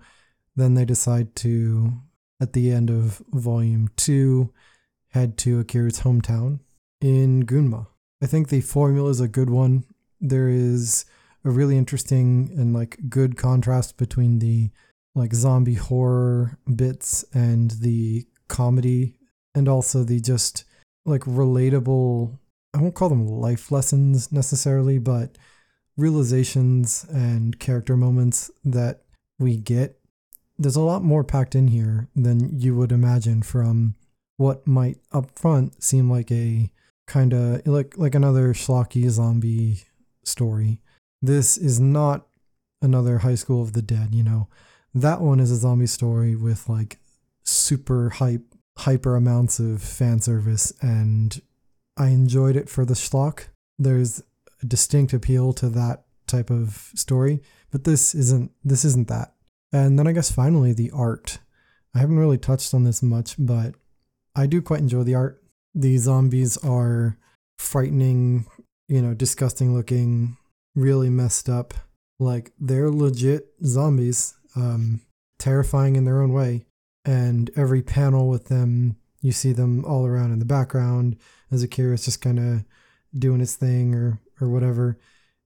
Then 0.56 0.73
they 0.73 0.86
decide 0.86 1.36
to, 1.38 1.93
at 2.41 2.54
the 2.54 2.71
end 2.71 2.89
of 2.89 3.21
volume 3.32 3.89
two, 3.97 4.54
head 5.10 5.38
to 5.39 5.60
Akira's 5.60 6.01
hometown 6.01 6.60
in 7.01 7.45
Gunma. 7.45 7.88
I 8.23 8.25
think 8.25 8.49
the 8.49 8.62
formula 8.62 9.10
is 9.10 9.19
a 9.19 9.28
good 9.28 9.49
one. 9.49 9.84
There 10.29 10.49
is 10.49 11.05
a 11.43 11.49
really 11.49 11.77
interesting 11.77 12.51
and 12.57 12.73
like 12.73 12.97
good 13.09 13.38
contrast 13.38 13.97
between 13.97 14.39
the 14.39 14.71
like 15.13 15.33
zombie 15.33 15.75
horror 15.75 16.57
bits 16.75 17.23
and 17.33 17.71
the 17.71 18.25
comedy 18.47 19.15
and 19.53 19.69
also 19.69 20.03
the 20.03 20.19
just 20.19 20.65
like 21.05 21.21
relatable 21.21 22.38
I 22.75 22.81
won't 22.81 22.95
call 22.95 23.07
them 23.07 23.25
life 23.25 23.71
lessons 23.71 24.33
necessarily, 24.33 24.97
but 24.99 25.38
realizations 25.95 27.05
and 27.09 27.57
character 27.57 27.95
moments 27.95 28.51
that 28.65 29.03
we 29.39 29.55
get. 29.55 29.97
There's 30.57 30.75
a 30.75 30.81
lot 30.81 31.01
more 31.01 31.23
packed 31.23 31.55
in 31.55 31.69
here 31.69 32.09
than 32.15 32.59
you 32.59 32.75
would 32.75 32.91
imagine 32.91 33.43
from 33.43 33.95
what 34.35 34.67
might 34.67 34.97
up 35.13 35.31
front 35.39 35.81
seem 35.81 36.11
like 36.11 36.29
a 36.31 36.69
kind 37.07 37.33
of 37.33 37.65
like 37.65 37.97
like 37.97 38.15
another 38.15 38.53
schlocky 38.53 39.07
zombie 39.09 39.83
story. 40.25 40.81
This 41.21 41.57
is 41.57 41.79
not 41.79 42.27
another 42.81 43.19
High 43.19 43.35
School 43.35 43.61
of 43.61 43.73
the 43.73 43.81
Dead, 43.81 44.13
you 44.13 44.23
know. 44.23 44.47
That 44.93 45.21
one 45.21 45.39
is 45.39 45.51
a 45.51 45.55
zombie 45.55 45.88
story 45.88 46.35
with 46.35 46.69
like 46.69 46.99
super 47.43 48.09
hype 48.09 48.43
hyper 48.77 49.15
amounts 49.15 49.59
of 49.59 49.81
fan 49.81 50.19
service 50.19 50.73
and 50.81 51.41
I 51.97 52.09
enjoyed 52.09 52.57
it 52.57 52.69
for 52.69 52.85
the 52.85 52.93
schlock. 52.93 53.45
There's 53.79 54.21
a 54.61 54.65
distinct 54.65 55.13
appeal 55.13 55.53
to 55.53 55.69
that 55.69 56.03
type 56.27 56.49
of 56.49 56.91
story, 56.95 57.41
but 57.71 57.83
this 57.83 58.13
isn't 58.13 58.51
this 58.63 58.83
isn't 58.85 59.07
that. 59.07 59.33
And 59.71 59.97
then 59.97 60.07
I 60.07 60.11
guess 60.11 60.31
finally 60.31 60.73
the 60.73 60.91
art. 60.91 61.39
I 61.93 61.99
haven't 61.99 62.19
really 62.19 62.38
touched 62.38 62.73
on 62.73 62.83
this 62.83 63.01
much, 63.01 63.35
but 63.39 63.75
I 64.35 64.47
do 64.47 64.61
quite 64.61 64.81
enjoy 64.81 65.03
the 65.03 65.15
art. 65.15 65.41
The 65.73 65.97
zombies 65.97 66.57
are 66.57 67.17
frightening, 67.57 68.45
you 68.88 69.02
know, 69.02 69.13
disgusting 69.13 69.74
looking, 69.74 70.38
really 70.76 71.10
messed 71.10 71.50
up. 71.50 71.74
Like 72.19 72.54
they're 72.60 72.91
legit 72.91 73.48
zombies, 73.63 74.36
um, 74.56 75.02
terrifying 75.39 75.95
in 75.95 76.06
their 76.06 76.21
own 76.21 76.32
way 76.32 76.65
and 77.06 77.52
every 77.56 77.82
panel 77.82 78.28
with 78.28 78.48
them, 78.48 78.98
you 79.21 79.32
see 79.32 79.54
them 79.54 79.86
all 79.86 80.06
around 80.06 80.32
in 80.32 80.39
the 80.39 80.45
background 80.45 81.17
as 81.52 81.63
Akira 81.63 81.93
is 81.93 82.06
just 82.06 82.21
kind 82.21 82.39
of 82.39 82.65
doing 83.17 83.39
his 83.39 83.56
thing 83.56 83.93
or 83.93 84.19
or 84.41 84.50
whatever. 84.50 84.98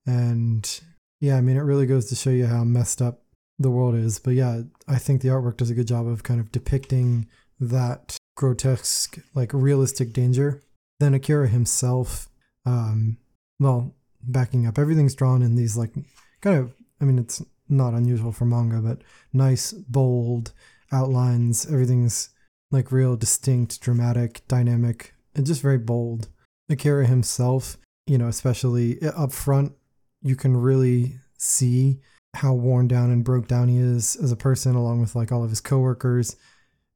And 0.06 0.80
yeah, 1.20 1.38
I 1.38 1.42
mean, 1.42 1.58
it 1.58 1.62
really 1.62 1.86
goes 1.86 2.06
to 2.08 2.16
show 2.16 2.30
you 2.30 2.48
how 2.48 2.64
messed 2.64 3.02
up 3.02 3.22
the 3.60 3.70
world 3.70 3.94
is. 3.94 4.20
But 4.20 4.32
yeah, 4.32 4.62
I 4.88 4.98
think 4.98 5.22
the 5.22 5.28
artwork 5.28 5.58
does 5.58 5.70
a 5.70 5.76
good 5.76 5.88
job 5.88 6.08
of 6.08 6.24
kind 6.24 6.40
of 6.40 6.52
depicting 6.52 7.28
that 7.60 8.18
grotesque, 8.36 9.20
like 9.36 9.54
realistic 9.54 10.14
danger. 10.14 10.62
Then 11.00 11.14
Akira 11.14 11.48
himself, 11.48 12.30
um, 12.66 13.18
well, 13.60 13.94
backing 14.24 14.66
up, 14.66 14.78
everything's 14.78 15.16
drawn 15.16 15.42
in 15.42 15.56
these 15.56 15.78
like 15.78 15.94
kind 16.42 16.58
of, 16.58 16.74
I 17.02 17.06
mean, 17.06 17.20
it's 17.20 17.44
not 17.68 17.94
unusual 17.94 18.32
for 18.32 18.46
manga, 18.46 18.80
but 18.80 19.02
nice, 19.34 19.72
bold, 19.72 20.54
outlines. 20.92 21.66
Everything's 21.72 22.30
like 22.72 22.92
real 22.92 23.16
distinct, 23.16 23.82
dramatic, 23.82 24.42
dynamic, 24.48 25.14
and 25.36 25.46
just 25.46 25.62
very 25.62 25.78
bold. 25.78 26.30
Akira 26.70 27.06
himself, 27.06 27.78
you 28.06 28.18
know, 28.18 28.28
especially 28.28 29.02
eh, 29.02 29.12
up 29.16 29.32
front, 29.32 29.74
you 30.22 30.36
can 30.36 30.56
really 30.56 31.16
see 31.38 32.00
how 32.36 32.54
worn 32.54 32.88
down 32.88 33.12
and 33.12 33.24
broke 33.24 33.48
down 33.48 33.68
he 33.68 33.78
is 33.78 34.16
as 34.18 34.32
a 34.32 34.36
person, 34.36 34.76
along 34.76 35.02
with 35.02 35.16
like 35.16 35.32
all 35.32 35.44
of 35.44 35.50
his 35.50 35.62
coworkers. 35.62 36.36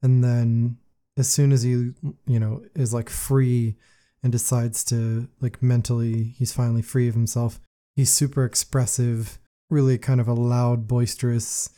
And 0.01 0.23
then 0.23 0.77
as 1.17 1.27
soon 1.27 1.51
as 1.51 1.63
he, 1.63 1.93
you 2.27 2.39
know, 2.39 2.63
is 2.75 2.93
like 2.93 3.09
free 3.09 3.75
and 4.23 4.31
decides 4.31 4.83
to 4.85 5.27
like 5.41 5.61
mentally, 5.61 6.33
he's 6.37 6.53
finally 6.53 6.81
free 6.81 7.07
of 7.07 7.13
himself. 7.13 7.59
He's 7.95 8.09
super 8.09 8.45
expressive, 8.45 9.37
really 9.69 9.97
kind 9.97 10.19
of 10.19 10.27
a 10.27 10.33
loud, 10.33 10.87
boisterous 10.87 11.69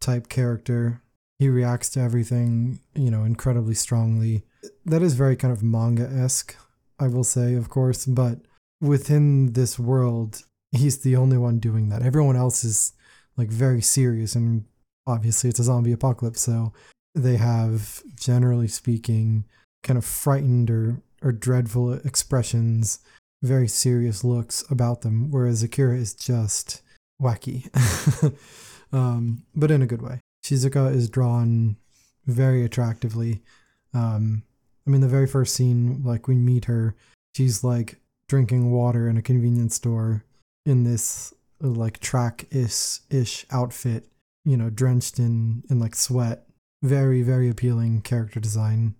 type 0.00 0.28
character 0.28 1.02
he 1.40 1.48
reacts 1.48 1.88
to 1.88 2.00
everything, 2.00 2.80
you 2.94 3.10
know, 3.10 3.24
incredibly 3.24 3.74
strongly. 3.74 4.42
That 4.84 5.00
is 5.00 5.14
very 5.14 5.36
kind 5.36 5.50
of 5.50 5.62
manga 5.62 6.06
esque, 6.06 6.54
I 6.98 7.06
will 7.08 7.24
say, 7.24 7.54
of 7.54 7.70
course, 7.70 8.04
but 8.04 8.40
within 8.78 9.54
this 9.54 9.78
world, 9.78 10.44
he's 10.70 10.98
the 10.98 11.16
only 11.16 11.38
one 11.38 11.58
doing 11.58 11.88
that. 11.88 12.02
Everyone 12.02 12.36
else 12.36 12.62
is 12.62 12.92
like 13.38 13.48
very 13.48 13.80
serious, 13.80 14.34
and 14.34 14.66
obviously 15.06 15.48
it's 15.48 15.58
a 15.58 15.64
zombie 15.64 15.92
apocalypse, 15.92 16.42
so 16.42 16.74
they 17.14 17.38
have, 17.38 18.02
generally 18.16 18.68
speaking, 18.68 19.46
kind 19.82 19.96
of 19.96 20.04
frightened 20.04 20.70
or, 20.70 21.00
or 21.22 21.32
dreadful 21.32 21.92
expressions, 21.92 23.00
very 23.42 23.68
serious 23.68 24.24
looks 24.24 24.64
about 24.70 25.02
them, 25.02 25.30
whereas 25.30 25.62
Akira 25.62 25.96
is 25.96 26.14
just 26.14 26.82
wacky, 27.20 27.68
um, 28.92 29.42
but 29.54 29.70
in 29.70 29.82
a 29.82 29.86
good 29.86 30.02
way. 30.02 30.20
Shizuka 30.44 30.94
is 30.94 31.08
drawn 31.08 31.76
very 32.26 32.64
attractively. 32.64 33.42
Um, 33.92 34.42
I 34.86 34.90
mean, 34.90 35.00
the 35.00 35.08
very 35.08 35.26
first 35.26 35.54
scene, 35.54 36.02
like 36.02 36.28
we 36.28 36.36
meet 36.36 36.66
her, 36.66 36.96
she's 37.36 37.62
like 37.62 38.00
drinking 38.28 38.70
water 38.70 39.08
in 39.08 39.16
a 39.16 39.22
convenience 39.22 39.74
store 39.74 40.24
in 40.64 40.84
this 40.84 41.34
like 41.60 41.98
track 42.00 42.46
ish 42.50 43.46
outfit, 43.50 44.06
you 44.44 44.56
know, 44.56 44.70
drenched 44.70 45.18
in 45.18 45.62
in 45.70 45.78
like 45.78 45.94
sweat. 45.94 46.46
Very 46.82 47.20
very 47.20 47.50
appealing 47.50 48.00
character 48.00 48.40
design, 48.40 48.94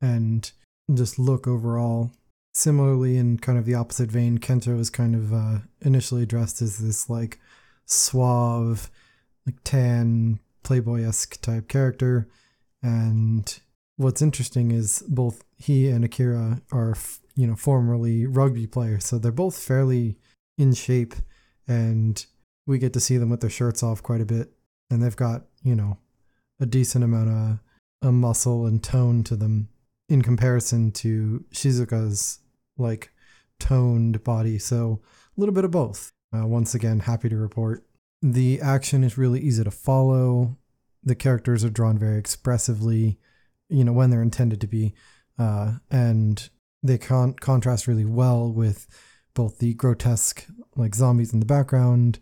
and 0.00 0.50
just 0.94 1.18
look 1.18 1.46
overall. 1.46 2.12
Similarly, 2.52 3.16
in 3.16 3.38
kind 3.38 3.58
of 3.58 3.64
the 3.64 3.74
opposite 3.74 4.10
vein, 4.10 4.38
Kento 4.38 4.78
is 4.78 4.90
kind 4.90 5.14
of 5.14 5.32
uh, 5.32 5.58
initially 5.82 6.26
dressed 6.26 6.60
as 6.62 6.78
this 6.78 7.08
like 7.08 7.38
suave, 7.86 8.90
like 9.46 9.56
tan 9.64 10.40
playboy 10.62 11.02
esque 11.02 11.40
type 11.40 11.68
character. 11.68 12.28
And 12.82 13.60
what's 13.96 14.22
interesting 14.22 14.72
is 14.72 15.04
both 15.08 15.44
he 15.56 15.88
and 15.88 16.04
Akira 16.04 16.62
are, 16.72 16.96
you 17.36 17.46
know, 17.46 17.56
formerly 17.56 18.26
rugby 18.26 18.66
players. 18.66 19.06
So 19.06 19.18
they're 19.18 19.30
both 19.30 19.58
fairly 19.58 20.16
in 20.58 20.74
shape 20.74 21.14
and 21.68 22.24
we 22.66 22.78
get 22.78 22.92
to 22.94 23.00
see 23.00 23.16
them 23.16 23.30
with 23.30 23.40
their 23.40 23.50
shirts 23.50 23.82
off 23.82 24.02
quite 24.02 24.20
a 24.20 24.26
bit. 24.26 24.52
And 24.90 25.02
they've 25.02 25.16
got, 25.16 25.44
you 25.62 25.76
know, 25.76 25.98
a 26.58 26.66
decent 26.66 27.04
amount 27.04 27.28
of, 27.28 28.08
of 28.08 28.14
muscle 28.14 28.66
and 28.66 28.82
tone 28.82 29.22
to 29.24 29.36
them 29.36 29.68
in 30.10 30.22
comparison 30.22 30.92
to 30.92 31.44
Shizuka's 31.52 32.40
like 32.76 33.12
toned 33.58 34.22
body. 34.24 34.58
So 34.58 35.00
a 35.36 35.40
little 35.40 35.54
bit 35.54 35.64
of 35.64 35.70
both. 35.70 36.12
Uh, 36.34 36.46
once 36.46 36.74
again, 36.74 37.00
happy 37.00 37.28
to 37.28 37.36
report 37.36 37.84
the 38.22 38.60
action 38.60 39.02
is 39.02 39.16
really 39.16 39.40
easy 39.40 39.64
to 39.64 39.70
follow. 39.70 40.56
The 41.02 41.14
characters 41.14 41.64
are 41.64 41.70
drawn 41.70 41.98
very 41.98 42.18
expressively, 42.18 43.18
you 43.68 43.84
know, 43.84 43.92
when 43.92 44.10
they're 44.10 44.22
intended 44.22 44.60
to 44.60 44.66
be. 44.66 44.94
Uh, 45.38 45.74
and 45.90 46.50
they 46.82 46.98
con- 46.98 47.34
contrast 47.34 47.86
really 47.86 48.04
well 48.04 48.52
with 48.52 48.86
both 49.34 49.58
the 49.58 49.74
grotesque, 49.74 50.46
like 50.76 50.94
zombies 50.94 51.32
in 51.32 51.40
the 51.40 51.46
background, 51.46 52.18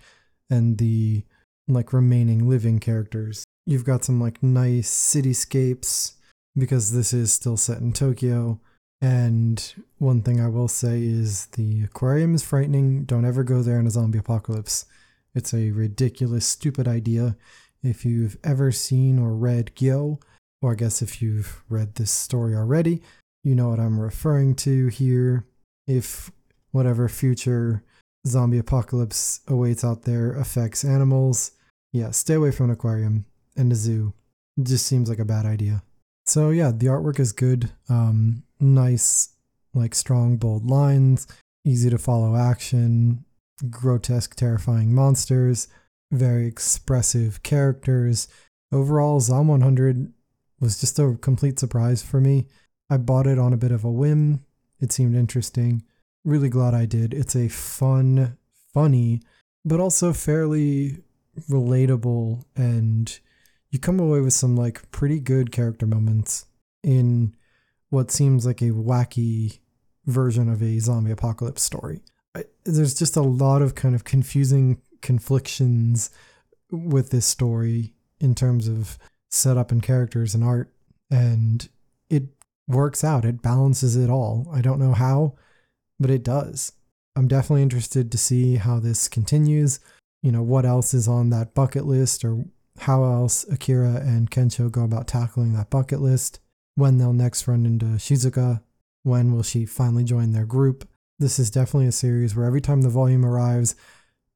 and 0.49 0.79
the 0.79 1.25
like 1.67 1.93
remaining 1.93 2.49
living 2.49 2.79
characters. 2.79 3.45
You've 3.67 3.85
got 3.85 4.05
some 4.05 4.21
like 4.21 4.43
nice 4.43 4.91
cityscapes 4.91 6.15
because 6.59 6.93
this 6.93 7.13
is 7.13 7.33
still 7.33 7.57
set 7.57 7.79
in 7.79 7.93
Tokyo. 7.93 8.61
And 9.01 9.75
one 9.99 10.23
thing 10.23 10.41
I 10.41 10.49
will 10.49 10.69
say 10.69 11.03
is 11.03 11.47
the 11.47 11.85
aquarium 11.85 12.35
is 12.35 12.43
frightening. 12.43 13.05
Don't 13.05 13.25
ever 13.25 13.45
go 13.45 13.63
there 13.63 13.79
in 13.79 13.87
a 13.87 13.91
zombie 13.91 14.19
apocalypse. 14.19 14.87
It's 15.35 15.55
a 15.55 15.71
ridiculous, 15.71 16.47
stupid 16.47 16.89
idea. 16.89 17.37
If 17.83 18.05
you've 18.05 18.37
ever 18.43 18.73
seen 18.73 19.19
or 19.19 19.35
read 19.35 19.73
Gyo, 19.77 20.21
or 20.61 20.73
I 20.73 20.75
guess 20.75 21.01
if 21.01 21.23
you've 21.23 21.63
read 21.69 21.95
this 21.95 22.11
story 22.11 22.57
already, 22.57 23.03
you 23.45 23.55
know 23.55 23.69
what 23.69 23.79
I'm 23.79 24.01
referring 24.01 24.57
to 24.57 24.89
here. 24.89 25.47
If 25.87 26.33
whatever 26.73 27.09
future 27.09 27.85
zombie 28.27 28.59
apocalypse 28.59 29.41
awaits 29.47 29.85
out 29.85 30.03
there 30.03 30.33
affects 30.33 30.85
animals, 30.85 31.53
yeah, 31.93 32.11
stay 32.11 32.35
away 32.35 32.51
from 32.51 32.67
an 32.67 32.73
aquarium 32.73 33.27
and 33.57 33.71
a 33.71 33.77
zoo. 33.77 34.13
It 34.57 34.65
just 34.65 34.87
seems 34.87 35.09
like 35.09 35.21
a 35.21 35.25
bad 35.25 35.47
idea. 35.47 35.83
So 36.29 36.51
yeah, 36.51 36.73
the 36.73 36.87
artwork 36.87 37.19
is 37.19 37.33
good. 37.33 37.71
Um, 37.89 38.43
nice, 38.61 39.31
like 39.73 39.95
strong, 39.95 40.37
bold 40.37 40.67
lines, 40.67 41.27
easy 41.65 41.89
to 41.89 41.97
follow 41.97 42.37
action, 42.37 43.25
grotesque, 43.71 44.35
terrifying 44.35 44.95
monsters, 44.95 45.69
very 46.13 46.47
expressive 46.47 47.43
characters. 47.43 48.29
Overall, 48.71 49.21
Zom 49.21 49.49
100 49.49 50.13
was 50.61 50.79
just 50.79 50.99
a 50.99 51.17
complete 51.21 51.59
surprise 51.59 52.03
for 52.03 52.21
me. 52.21 52.47
I 52.91 52.99
bought 52.99 53.27
it 53.27 53.39
on 53.39 53.55
a 53.55 53.59
bit 53.59 53.73
of 53.73 53.85
a 53.85 53.91
whim. 53.91 54.45
It 54.81 54.93
seemed 54.93 55.17
interesting. 55.17 55.83
Really 56.25 56.51
glad 56.51 56.75
I 56.75 56.85
did. 56.85 57.15
It's 57.15 57.37
a 57.37 57.49
fun, 57.49 58.37
funny, 58.75 59.23
but 59.65 59.81
also 59.81 60.13
fairly 60.13 60.99
relatable 61.49 62.45
and 62.55 63.19
you 63.71 63.79
come 63.79 64.01
away 64.01 64.21
with 64.21 64.33
some 64.33 64.57
like 64.57 64.91
pretty 64.91 65.21
good 65.21 65.53
character 65.53 65.87
moments 65.87 66.47
in 66.83 67.35
what 67.91 68.11
seems 68.11 68.47
like 68.47 68.63
a 68.63 68.71
wacky 68.71 69.59
version 70.07 70.49
of 70.49 70.63
a 70.63 70.79
zombie 70.79 71.11
apocalypse 71.11 71.63
story. 71.63 72.01
I, 72.35 72.45
there's 72.65 72.95
just 72.95 73.17
a 73.17 73.23
lot 73.23 73.63
of 73.63 73.75
kind 73.75 73.95
of 73.95 74.05
confusing 74.05 74.81
conflictions 75.03 76.11
with 76.71 77.11
this 77.11 77.27
story 77.27 77.95
in 78.21 78.35
terms 78.35 78.69
of 78.69 78.99
setup 79.31 79.71
and 79.71 79.83
characters 79.83 80.35
and 80.35 80.43
art, 80.43 80.73
and 81.11 81.69
it 82.11 82.25
works 82.67 83.05
out. 83.05 83.25
It 83.25 83.43
balances 83.43 83.97
it 83.97 84.11
all. 84.11 84.49
I 84.53 84.61
don't 84.61 84.81
know 84.81 84.93
how, 84.93 85.35
but 86.01 86.11
it 86.11 86.23
does. 86.23 86.73
I'm 87.17 87.29
definitely 87.29 87.63
interested 87.63 88.13
to 88.13 88.19
see 88.19 88.57
how 88.57 88.79
this 88.79 89.09
continues. 89.09 89.81
You 90.23 90.33
know, 90.33 90.43
what 90.43 90.65
else 90.65 90.95
is 90.95 91.09
on 91.09 91.31
that 91.31 91.55
bucket 91.55 91.87
list 91.87 92.25
or 92.25 92.45
how 92.81 93.05
else 93.05 93.45
Akira 93.51 93.97
and 93.97 94.31
Kencho 94.31 94.71
go 94.71 94.85
about 94.85 95.07
tackling 95.07 95.53
that 95.53 95.71
bucket 95.71 96.01
list, 96.01 96.41
when 96.75 96.99
they'll 96.99 97.13
next 97.13 97.49
run 97.49 97.67
into 97.67 97.87
Shizuka, 97.87 98.63
when 99.03 99.33
will 99.33 99.43
she 99.43 99.67
finally 99.67 100.05
join 100.05 100.33
their 100.33 100.47
group. 100.47 100.89
This 101.19 101.39
is 101.39 101.51
definitely 101.51 101.89
a 101.89 101.93
series 101.93 102.37
where 102.37 102.47
every 102.47 102.61
time 102.61 102.83
the 102.83 102.89
volume 102.89 103.25
arrives, 103.25 103.75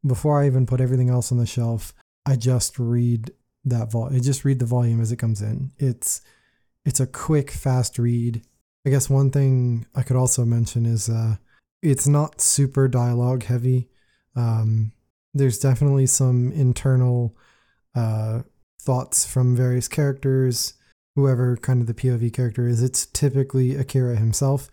before 0.05 0.43
I 0.43 0.47
even 0.47 0.67
put 0.67 0.81
everything 0.81 1.09
else 1.09 1.31
on 1.31 1.39
the 1.39 1.47
shelf, 1.47 1.95
I 2.27 2.37
just 2.37 2.79
read 2.79 3.31
that 3.65 3.93
vol. 3.93 4.13
I 4.13 4.19
just 4.19 4.45
read 4.45 4.59
the 4.59 4.67
volume 4.67 5.01
as 5.01 5.13
it 5.13 5.19
comes 5.19 5.41
in. 5.41 5.71
It's 5.79 6.21
it's 6.85 7.01
a 7.01 7.07
quick, 7.07 7.51
fast 7.51 7.99
read. 7.99 8.43
I 8.85 8.91
guess 8.91 9.09
one 9.09 9.31
thing 9.31 9.87
I 9.95 10.03
could 10.03 10.17
also 10.17 10.45
mention 10.45 10.85
is 10.85 11.09
uh, 11.09 11.37
it's 11.81 12.09
not 12.09 12.41
super 12.41 12.89
dialogue 12.89 13.45
heavy. 13.45 13.89
Um, 14.35 14.91
there's 15.33 15.59
definitely 15.59 16.07
some 16.07 16.51
internal 16.53 17.37
uh, 17.95 18.41
thoughts 18.81 19.25
from 19.25 19.57
various 19.57 19.89
characters, 19.89 20.75
whoever 21.15 21.57
kind 21.57 21.81
of 21.81 21.87
the 21.87 21.95
POV 21.95 22.33
character 22.33 22.67
is. 22.67 22.83
It's 22.83 23.07
typically 23.07 23.75
Akira 23.75 24.17
himself, 24.17 24.71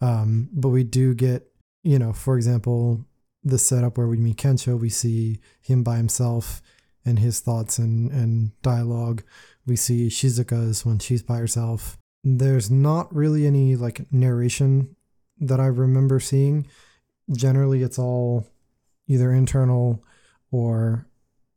um, 0.00 0.48
but 0.52 0.68
we 0.70 0.84
do 0.84 1.14
get, 1.14 1.46
you 1.82 1.98
know, 1.98 2.12
for 2.12 2.36
example, 2.36 3.04
the 3.42 3.58
setup 3.58 3.98
where 3.98 4.08
we 4.08 4.16
meet 4.16 4.38
Kencho, 4.38 4.78
we 4.78 4.88
see 4.88 5.38
him 5.60 5.82
by 5.82 5.96
himself 5.96 6.62
and 7.04 7.18
his 7.18 7.40
thoughts 7.40 7.78
and, 7.78 8.10
and 8.10 8.50
dialogue. 8.62 9.22
We 9.66 9.76
see 9.76 10.08
Shizuka's 10.08 10.84
when 10.84 10.98
she's 10.98 11.22
by 11.22 11.36
herself. 11.36 11.98
There's 12.22 12.70
not 12.70 13.14
really 13.14 13.46
any 13.46 13.76
like 13.76 14.10
narration 14.10 14.96
that 15.38 15.60
I 15.60 15.66
remember 15.66 16.20
seeing. 16.20 16.66
Generally, 17.30 17.82
it's 17.82 17.98
all 17.98 18.46
either 19.06 19.30
internal 19.32 20.02
or 20.50 21.06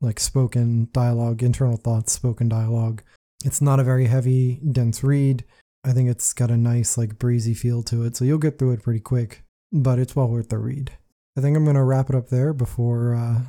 like 0.01 0.19
spoken 0.19 0.89
dialogue, 0.91 1.43
internal 1.43 1.77
thoughts, 1.77 2.12
spoken 2.13 2.49
dialogue. 2.49 3.01
It's 3.45 3.62
not 3.62 3.79
a 3.79 3.83
very 3.83 4.05
heavy, 4.05 4.60
dense 4.71 5.03
read. 5.03 5.43
I 5.83 5.93
think 5.93 6.10
it's 6.10 6.33
got 6.33 6.51
a 6.51 6.57
nice, 6.57 6.97
like, 6.97 7.19
breezy 7.19 7.53
feel 7.53 7.83
to 7.83 8.03
it, 8.03 8.15
so 8.15 8.25
you'll 8.25 8.39
get 8.39 8.60
through 8.60 8.73
it 8.73 8.83
pretty 8.83 8.99
quick, 8.99 9.43
but 9.71 9.99
it's 9.99 10.15
well 10.15 10.27
worth 10.27 10.49
the 10.49 10.57
read. 10.57 10.91
I 11.38 11.41
think 11.41 11.55
I'm 11.55 11.63
going 11.63 11.75
to 11.75 11.83
wrap 11.83 12.10
it 12.10 12.15
up 12.15 12.29
there 12.29 12.51
before 12.51 13.15
uh, 13.15 13.41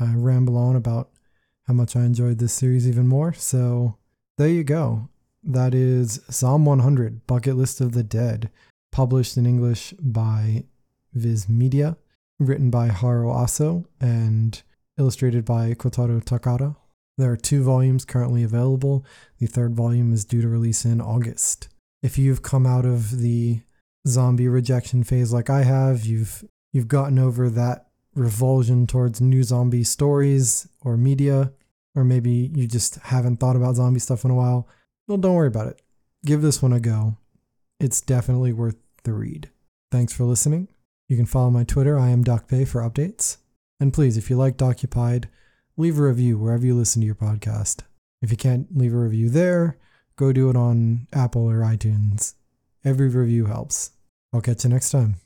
I 0.00 0.14
ramble 0.14 0.56
on 0.56 0.76
about 0.76 1.10
how 1.66 1.74
much 1.74 1.94
I 1.94 2.00
enjoyed 2.00 2.38
this 2.38 2.52
series 2.52 2.88
even 2.88 3.06
more. 3.06 3.32
So 3.32 3.96
there 4.38 4.48
you 4.48 4.64
go. 4.64 5.08
That 5.42 5.74
is 5.74 6.20
Zom 6.30 6.64
100 6.64 7.26
Bucket 7.26 7.56
List 7.56 7.80
of 7.80 7.92
the 7.92 8.02
Dead, 8.02 8.50
published 8.90 9.36
in 9.36 9.46
English 9.46 9.92
by 10.00 10.64
Viz 11.12 11.48
Media, 11.48 11.96
written 12.38 12.70
by 12.70 12.88
Haro 12.88 13.30
Aso, 13.30 13.84
and 14.00 14.62
illustrated 14.98 15.44
by 15.44 15.74
Kotaro 15.74 16.24
Takata. 16.24 16.76
There 17.16 17.30
are 17.30 17.36
two 17.36 17.62
volumes 17.62 18.04
currently 18.04 18.42
available. 18.42 19.04
The 19.38 19.46
third 19.46 19.74
volume 19.74 20.12
is 20.12 20.24
due 20.24 20.42
to 20.42 20.48
release 20.48 20.84
in 20.84 21.00
August. 21.00 21.68
If 22.02 22.18
you've 22.18 22.42
come 22.42 22.66
out 22.66 22.84
of 22.84 23.18
the 23.18 23.60
zombie 24.06 24.48
rejection 24.48 25.04
phase 25.04 25.32
like 25.32 25.48
I 25.48 25.62
have, 25.62 26.04
you've 26.04 26.44
you've 26.72 26.88
gotten 26.88 27.18
over 27.18 27.48
that 27.50 27.86
revulsion 28.14 28.86
towards 28.86 29.20
new 29.20 29.42
zombie 29.42 29.84
stories 29.84 30.68
or 30.82 30.96
media, 30.96 31.52
or 31.94 32.04
maybe 32.04 32.50
you 32.54 32.66
just 32.66 32.96
haven't 32.96 33.36
thought 33.36 33.56
about 33.56 33.76
zombie 33.76 34.00
stuff 34.00 34.24
in 34.24 34.30
a 34.30 34.34
while, 34.34 34.68
well, 35.06 35.18
don't 35.18 35.34
worry 35.34 35.48
about 35.48 35.68
it. 35.68 35.82
Give 36.24 36.42
this 36.42 36.62
one 36.62 36.72
a 36.72 36.80
go. 36.80 37.16
It's 37.78 38.00
definitely 38.00 38.52
worth 38.52 38.76
the 39.04 39.12
read. 39.12 39.50
Thanks 39.90 40.12
for 40.12 40.24
listening. 40.24 40.68
You 41.08 41.16
can 41.16 41.26
follow 41.26 41.50
my 41.50 41.64
Twitter, 41.64 41.98
I 41.98 42.08
am 42.08 42.24
Dokupe, 42.24 42.66
for 42.66 42.80
updates. 42.80 43.36
And 43.80 43.92
please, 43.92 44.16
if 44.16 44.30
you 44.30 44.36
liked 44.36 44.58
Dokupied, 44.58 45.26
leave 45.76 45.98
a 45.98 46.02
review 46.02 46.38
wherever 46.38 46.64
you 46.64 46.74
listen 46.74 47.00
to 47.00 47.06
your 47.06 47.14
podcast. 47.14 47.82
If 48.22 48.30
you 48.30 48.36
can't 48.36 48.66
leave 48.76 48.94
a 48.94 48.98
review 48.98 49.28
there, 49.28 49.78
go 50.16 50.32
do 50.32 50.48
it 50.48 50.56
on 50.56 51.06
Apple 51.12 51.48
or 51.48 51.58
iTunes. 51.58 52.34
Every 52.84 53.08
review 53.08 53.46
helps. 53.46 53.90
I'll 54.32 54.40
catch 54.40 54.64
you 54.64 54.70
next 54.70 54.90
time. 54.90 55.16